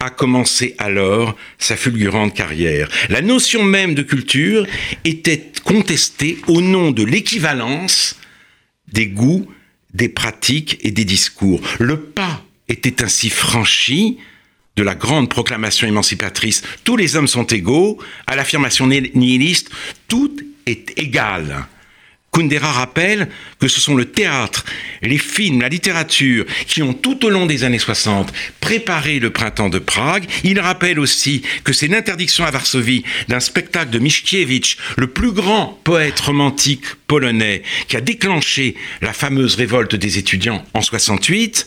a 0.00 0.10
commencé 0.10 0.74
alors 0.78 1.36
sa 1.58 1.76
fulgurante 1.76 2.34
carrière. 2.34 2.88
La 3.08 3.20
notion 3.20 3.64
même 3.64 3.94
de 3.94 4.02
culture 4.02 4.66
était 5.04 5.50
contestée 5.64 6.38
au 6.46 6.60
nom 6.60 6.92
de 6.92 7.02
l'équivalence 7.02 8.16
des 8.92 9.08
goûts, 9.08 9.50
des 9.92 10.08
pratiques 10.08 10.78
et 10.82 10.92
des 10.92 11.04
discours. 11.04 11.60
Le 11.80 12.00
pas 12.00 12.44
était 12.68 13.02
ainsi 13.02 13.28
franchi 13.28 14.18
de 14.76 14.82
la 14.82 14.94
grande 14.94 15.28
proclamation 15.28 15.86
émancipatrice 15.86 16.62
Tous 16.84 16.96
les 16.96 17.16
hommes 17.16 17.28
sont 17.28 17.46
égaux 17.46 17.98
à 18.26 18.36
l'affirmation 18.36 18.86
nihiliste 18.86 19.70
Tout 20.08 20.36
est 20.66 20.98
égal. 20.98 21.66
Kundera 22.36 22.70
rappelle 22.70 23.28
que 23.58 23.66
ce 23.66 23.80
sont 23.80 23.94
le 23.94 24.04
théâtre, 24.04 24.66
les 25.00 25.16
films, 25.16 25.62
la 25.62 25.70
littérature 25.70 26.44
qui 26.66 26.82
ont 26.82 26.92
tout 26.92 27.24
au 27.24 27.30
long 27.30 27.46
des 27.46 27.64
années 27.64 27.78
60 27.78 28.30
préparé 28.60 29.18
le 29.18 29.30
printemps 29.30 29.70
de 29.70 29.78
Prague. 29.78 30.26
Il 30.44 30.60
rappelle 30.60 31.00
aussi 31.00 31.40
que 31.64 31.72
c'est 31.72 31.88
l'interdiction 31.88 32.44
à 32.44 32.50
Varsovie 32.50 33.04
d'un 33.28 33.40
spectacle 33.40 33.90
de 33.90 33.98
Mickiewicz, 33.98 34.76
le 34.98 35.06
plus 35.06 35.32
grand 35.32 35.80
poète 35.82 36.20
romantique 36.20 36.84
polonais, 37.06 37.62
qui 37.88 37.96
a 37.96 38.02
déclenché 38.02 38.74
la 39.00 39.14
fameuse 39.14 39.54
révolte 39.54 39.94
des 39.94 40.18
étudiants 40.18 40.62
en 40.74 40.82
68. 40.82 41.66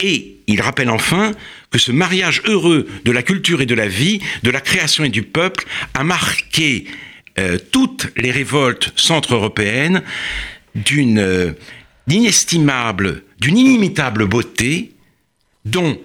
Et 0.00 0.38
il 0.48 0.60
rappelle 0.60 0.90
enfin 0.90 1.30
que 1.72 1.78
ce 1.78 1.90
mariage 1.90 2.42
heureux 2.44 2.86
de 3.04 3.10
la 3.10 3.22
culture 3.22 3.62
et 3.62 3.66
de 3.66 3.74
la 3.74 3.88
vie, 3.88 4.20
de 4.42 4.50
la 4.50 4.60
création 4.60 5.04
et 5.04 5.08
du 5.08 5.22
peuple, 5.22 5.64
a 5.94 6.04
marqué 6.04 6.84
euh, 7.38 7.58
toutes 7.72 8.08
les 8.16 8.30
révoltes 8.30 8.92
centre-européennes 8.94 10.02
d'une 10.74 11.18
euh, 11.18 11.52
inestimable, 12.08 13.24
d'une 13.40 13.58
inimitable 13.58 14.26
beauté, 14.26 14.92
dont, 15.64 15.98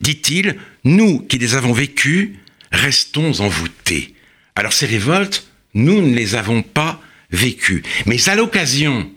dit-il, 0.00 0.56
nous 0.84 1.20
qui 1.20 1.38
les 1.38 1.54
avons 1.54 1.72
vécues, 1.72 2.36
restons 2.70 3.40
envoûtés. 3.40 4.14
Alors 4.54 4.72
ces 4.72 4.86
révoltes, 4.86 5.48
nous 5.74 6.02
ne 6.02 6.14
les 6.14 6.34
avons 6.34 6.62
pas 6.62 7.00
vécues. 7.30 7.82
Mais 8.06 8.28
à 8.28 8.34
l'occasion 8.34 9.10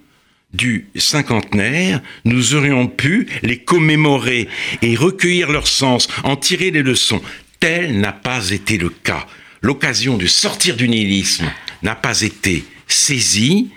du 0.53 0.87
cinquantenaire, 0.95 2.01
nous 2.25 2.55
aurions 2.55 2.87
pu 2.87 3.27
les 3.41 3.57
commémorer 3.59 4.47
et 4.81 4.95
recueillir 4.95 5.51
leur 5.51 5.67
sens, 5.67 6.07
en 6.23 6.35
tirer 6.35 6.71
les 6.71 6.83
leçons. 6.83 7.21
Tel 7.59 7.99
n'a 7.99 8.11
pas 8.11 8.49
été 8.49 8.77
le 8.77 8.89
cas. 8.89 9.27
L'occasion 9.61 10.17
de 10.17 10.25
sortir 10.25 10.75
du 10.75 10.89
nihilisme 10.89 11.51
n'a 11.83 11.95
pas 11.95 12.21
été 12.21 12.65
saisie, 12.87 13.69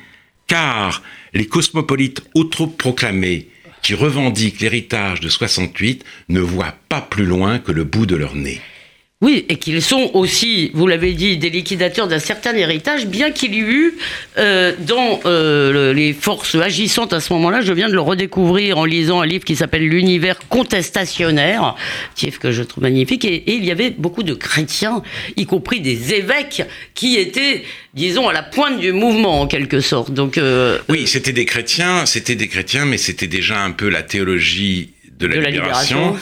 car 0.47 1.03
les 1.33 1.47
cosmopolites 1.47 2.23
autoproclamés 2.35 3.49
qui 3.83 3.95
revendiquent 3.95 4.61
l'héritage 4.61 5.21
de 5.21 5.29
68 5.29 6.05
ne 6.31 6.41
voient 6.41 6.75
pas 6.89 7.03
plus 7.03 7.27
loin 7.27 7.59
que 7.59 7.73
le 7.73 7.85
bout 7.85 8.07
de 8.07 8.17
leur 8.17 8.35
nez. 8.35 8.61
Oui, 9.25 9.47
et 9.49 9.57
qu'ils 9.57 9.81
sont 9.81 10.11
aussi, 10.13 10.71
vous 10.75 10.87
l'avez 10.87 11.15
dit, 11.15 11.39
des 11.39 11.49
liquidateurs 11.49 12.09
d'un 12.09 12.19
certain 12.19 12.55
héritage, 12.55 13.07
bien 13.07 13.31
qu'il 13.31 13.55
y 13.55 13.61
eut 13.61 13.65
eu 13.65 13.95
euh, 14.37 14.75
dans 14.81 15.21
euh, 15.25 15.95
les 15.95 16.13
forces 16.13 16.57
agissantes 16.57 17.15
à 17.15 17.21
ce 17.21 17.33
moment-là, 17.33 17.63
je 17.63 17.73
viens 17.73 17.89
de 17.89 17.95
le 17.95 18.03
redécouvrir 18.03 18.77
en 18.77 18.85
lisant 18.85 19.23
un 19.23 19.27
livre 19.27 19.47
qui 19.47 19.57
s'appelle 19.57 19.89
L'univers 19.89 20.39
contestationnaire, 20.51 21.75
livre 22.23 22.39
que 22.39 22.53
je 22.53 22.63
trouve 22.63 22.83
magnifique, 22.83 23.25
et, 23.25 23.43
il 23.47 23.65
y 23.65 23.71
avait 23.71 23.89
beaucoup 23.89 24.25
de 24.25 24.35
chrétiens, 24.35 25.03
y 25.39 25.47
compris 25.47 25.81
des 25.81 26.13
évêques, 26.13 26.63
qui 26.93 27.17
étaient, 27.17 27.65
disons, 27.95 28.29
à 28.29 28.35
la 28.35 28.43
pointe 28.43 28.79
du 28.79 28.93
mouvement 28.93 29.41
en 29.41 29.47
quelque 29.47 29.81
sorte. 29.81 30.13
Donc 30.13 30.37
euh, 30.37 30.77
oui, 30.91 31.07
c'était 31.07 31.33
des 31.33 31.47
chrétiens, 31.47 32.05
c'était 32.05 32.35
des 32.35 32.49
chrétiens, 32.49 32.85
mais 32.85 32.99
c'était 32.99 33.27
déjà 33.27 33.65
un 33.65 33.71
peu 33.71 33.89
la 33.89 34.03
théologie 34.03 34.91
de 35.19 35.27
la, 35.27 35.51
libération, 35.51 36.17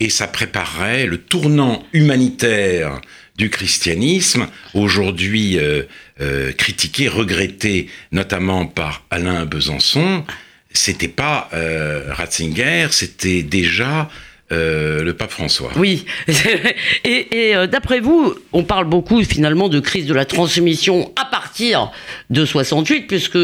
et 0.00 0.10
ça 0.10 0.26
préparerait 0.26 1.06
le 1.06 1.18
tournant 1.18 1.84
humanitaire 1.92 3.00
du 3.36 3.50
christianisme, 3.50 4.48
aujourd'hui 4.74 5.58
euh, 5.58 5.84
euh, 6.20 6.52
critiqué, 6.52 7.08
regretté 7.08 7.88
notamment 8.10 8.66
par 8.66 9.04
Alain 9.10 9.46
Besançon. 9.46 10.24
C'était 10.72 11.08
pas 11.08 11.48
euh, 11.54 12.12
Ratzinger, 12.12 12.88
c'était 12.90 13.42
déjà 13.42 14.10
le 14.50 15.12
pape 15.12 15.30
François. 15.30 15.70
Oui. 15.76 16.06
et, 17.04 17.50
et 17.50 17.66
d'après 17.66 18.00
vous, 18.00 18.34
on 18.54 18.64
parle 18.64 18.86
beaucoup 18.86 19.22
finalement 19.22 19.68
de 19.68 19.78
crise 19.78 20.06
de 20.06 20.14
la 20.14 20.24
transmission 20.24 21.12
à 21.16 21.26
partir 21.26 21.92
de 22.30 22.46
68, 22.46 23.02
puisque 23.08 23.36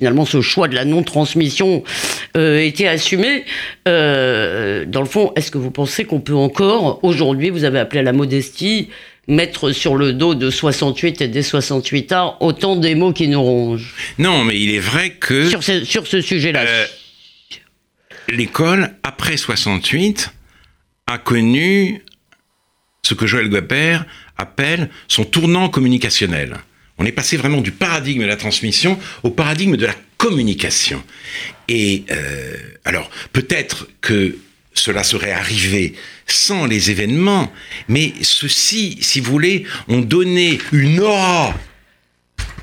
finalement 0.00 0.24
ce 0.24 0.40
choix 0.40 0.66
de 0.66 0.74
la 0.74 0.86
non-transmission 0.86 1.84
euh, 2.34 2.58
était 2.58 2.86
assumé. 2.86 3.44
Euh, 3.86 4.86
dans 4.86 5.00
le 5.00 5.06
fond, 5.06 5.30
est-ce 5.36 5.50
que 5.50 5.58
vous 5.58 5.70
pensez 5.70 6.06
qu'on 6.06 6.20
peut 6.20 6.34
encore, 6.34 7.04
aujourd'hui, 7.04 7.50
vous 7.50 7.64
avez 7.64 7.78
appelé 7.78 8.00
à 8.00 8.02
la 8.02 8.14
modestie, 8.14 8.88
mettre 9.28 9.72
sur 9.72 9.96
le 9.96 10.14
dos 10.14 10.34
de 10.34 10.48
68 10.48 11.20
et 11.20 11.28
des 11.28 11.42
68 11.42 12.12
arts 12.12 12.38
autant 12.40 12.76
des 12.76 12.94
mots 12.94 13.12
qui 13.12 13.28
nous 13.28 13.42
rongent? 13.42 13.94
Non, 14.18 14.42
mais 14.42 14.58
il 14.58 14.74
est 14.74 14.78
vrai 14.80 15.10
que... 15.10 15.46
Sur 15.46 15.62
ce, 15.62 15.84
sur 15.84 16.06
ce 16.06 16.22
sujet-là. 16.22 16.62
Euh, 16.66 16.86
l'école, 18.30 18.94
après 19.02 19.36
68, 19.36 20.32
a 21.08 21.18
connu 21.18 22.02
ce 23.02 23.12
que 23.12 23.26
Joël 23.26 23.50
Guaper 23.50 23.98
appelle 24.38 24.88
son 25.08 25.24
tournant 25.24 25.68
communicationnel. 25.68 26.56
On 27.00 27.06
est 27.06 27.12
passé 27.12 27.38
vraiment 27.38 27.62
du 27.62 27.72
paradigme 27.72 28.20
de 28.20 28.26
la 28.26 28.36
transmission 28.36 28.98
au 29.22 29.30
paradigme 29.30 29.78
de 29.78 29.86
la 29.86 29.96
communication. 30.18 31.02
Et 31.66 32.04
euh, 32.10 32.56
alors, 32.84 33.10
peut-être 33.32 33.88
que 34.02 34.36
cela 34.74 35.02
serait 35.02 35.32
arrivé 35.32 35.94
sans 36.26 36.66
les 36.66 36.90
événements, 36.90 37.50
mais 37.88 38.12
ceux-ci, 38.20 38.98
si 39.00 39.20
vous 39.20 39.32
voulez, 39.32 39.64
ont 39.88 40.02
donné 40.02 40.58
une 40.72 41.00
aura 41.00 41.58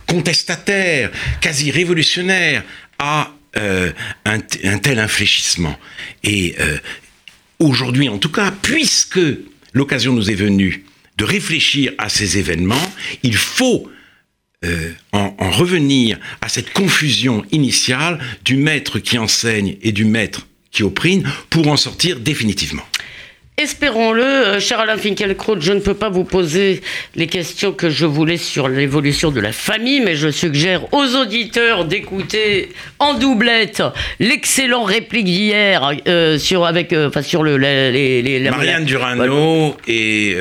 contestataire, 0.05 1.11
quasi 1.41 1.71
révolutionnaire 1.71 2.63
à 2.99 3.33
euh, 3.57 3.91
un, 4.25 4.39
tel 4.39 4.99
infléchissement. 4.99 5.79
Et 6.23 6.53
euh, 6.59 6.77
aujourd'hui, 7.57 8.07
en 8.07 8.19
tout 8.19 8.31
cas, 8.31 8.51
puisque 8.51 9.19
l'occasion 9.73 10.13
nous 10.13 10.29
est 10.29 10.35
venue 10.35 10.85
de 11.17 11.25
réfléchir 11.25 11.91
à 11.97 12.07
ces 12.07 12.37
événements, 12.37 12.93
il 13.23 13.35
faut 13.35 13.89
euh, 14.67 14.93
en, 15.13 15.51
revenir 15.51 16.17
à 16.41 16.49
cette 16.49 16.71
confusion 16.73 17.43
initiale 17.51 18.19
du 18.45 18.57
maître 18.57 18.99
qui 18.99 19.17
enseigne 19.17 19.77
et 19.81 19.91
du 19.91 20.05
maître 20.05 20.47
qui 20.71 20.83
opprime 20.83 21.23
pour 21.49 21.67
en 21.67 21.77
sortir 21.77 22.19
définitivement. 22.19 22.83
Espérons-le, 23.59 24.23
euh, 24.23 24.59
cher 24.59 24.79
Alain 24.79 24.97
Finkielkraut, 24.97 25.59
je 25.59 25.73
ne 25.73 25.79
peux 25.79 25.95
pas 25.95 26.09
vous 26.09 26.23
poser 26.23 26.81
les 27.15 27.25
questions 27.25 27.71
que 27.71 27.89
je 27.89 28.05
voulais 28.05 28.37
sur 28.37 28.67
l'évolution 28.67 29.31
de 29.31 29.39
la 29.39 29.51
famille, 29.51 29.99
mais 29.99 30.15
je 30.15 30.29
suggère 30.29 30.93
aux 30.93 31.15
auditeurs 31.15 31.85
d'écouter 31.85 32.69
en 32.99 33.15
doublette 33.15 33.81
l'excellent 34.19 34.83
réplique 34.83 35.25
d'hier 35.25 35.91
euh, 36.07 36.37
sur 36.37 36.67
avec 36.67 36.93
euh, 36.93 37.07
enfin 37.07 37.23
sur 37.23 37.41
le 37.41 37.57
les, 37.57 38.21
les, 38.21 38.39
Marianne 38.47 38.85
Durano 38.85 39.75
et 39.87 40.37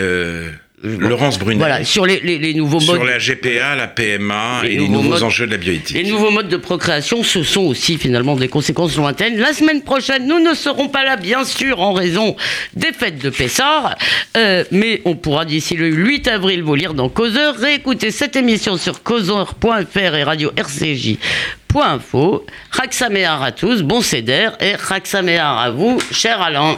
Laurence 0.83 1.39
Brunet. 1.39 1.59
Voilà, 1.59 1.85
sur 1.85 2.05
les, 2.05 2.21
les, 2.21 2.53
nouveaux 2.55 2.81
modes. 2.81 2.97
Sur 2.97 3.05
la 3.05 3.19
GPA, 3.19 3.75
la 3.77 3.89
PMA 3.89 4.61
et 4.65 4.77
les 4.77 4.89
nouveaux 4.89 5.23
enjeux 5.23 5.47
de 5.47 5.53
la 5.53 5.57
bioéthique. 5.57 5.97
Les 5.97 6.05
nouveaux 6.05 6.31
modes 6.31 6.49
de 6.49 6.59
procréation, 6.59 7.23
ce 7.23 7.43
sont 7.43 7.63
aussi 7.63 7.97
finalement 7.97 8.37
des 8.37 8.49
conséquences 8.49 8.95
lointaines. 8.97 9.39
La 9.39 9.55
semaine 9.55 9.83
prochaine, 9.83 10.27
nous 10.27 10.39
ne 10.39 10.55
serons 10.55 10.89
pas 10.89 11.05
là, 11.05 11.17
bien 11.17 11.45
sûr, 11.45 11.81
en 11.81 11.95
raison 11.95 12.37
des 12.75 12.93
fêtes 12.93 13.23
de 13.23 13.31
Pessard. 13.31 13.97
Euh, 14.37 14.65
mais 14.71 15.01
on 15.07 15.17
pourra 15.17 15.47
d'ici 15.47 15.77
le 15.77 15.89
8 15.89 16.29
avril 16.29 16.63
vous 16.63 16.75
lire 16.75 16.93
dans 16.93 17.09
Causeur. 17.09 17.57
Réécouter 17.57 18.11
cette 18.11 18.37
émission 18.37 18.77
sur 18.77 19.03
causeur.fr 19.03 20.15
et 20.15 20.25
radio 20.25 20.53
RCJ.info. 20.57 22.45
Raxaméar 22.71 23.43
à 23.43 23.53
tous, 23.53 23.83
bon 23.83 24.03
céder 24.03 24.51
et 24.61 24.75
Raxaméar 24.75 25.59
à 25.59 25.71
vous, 25.71 25.99
cher 26.13 26.43
Alain. 26.43 26.77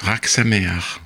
Raxaméar. 0.00 1.00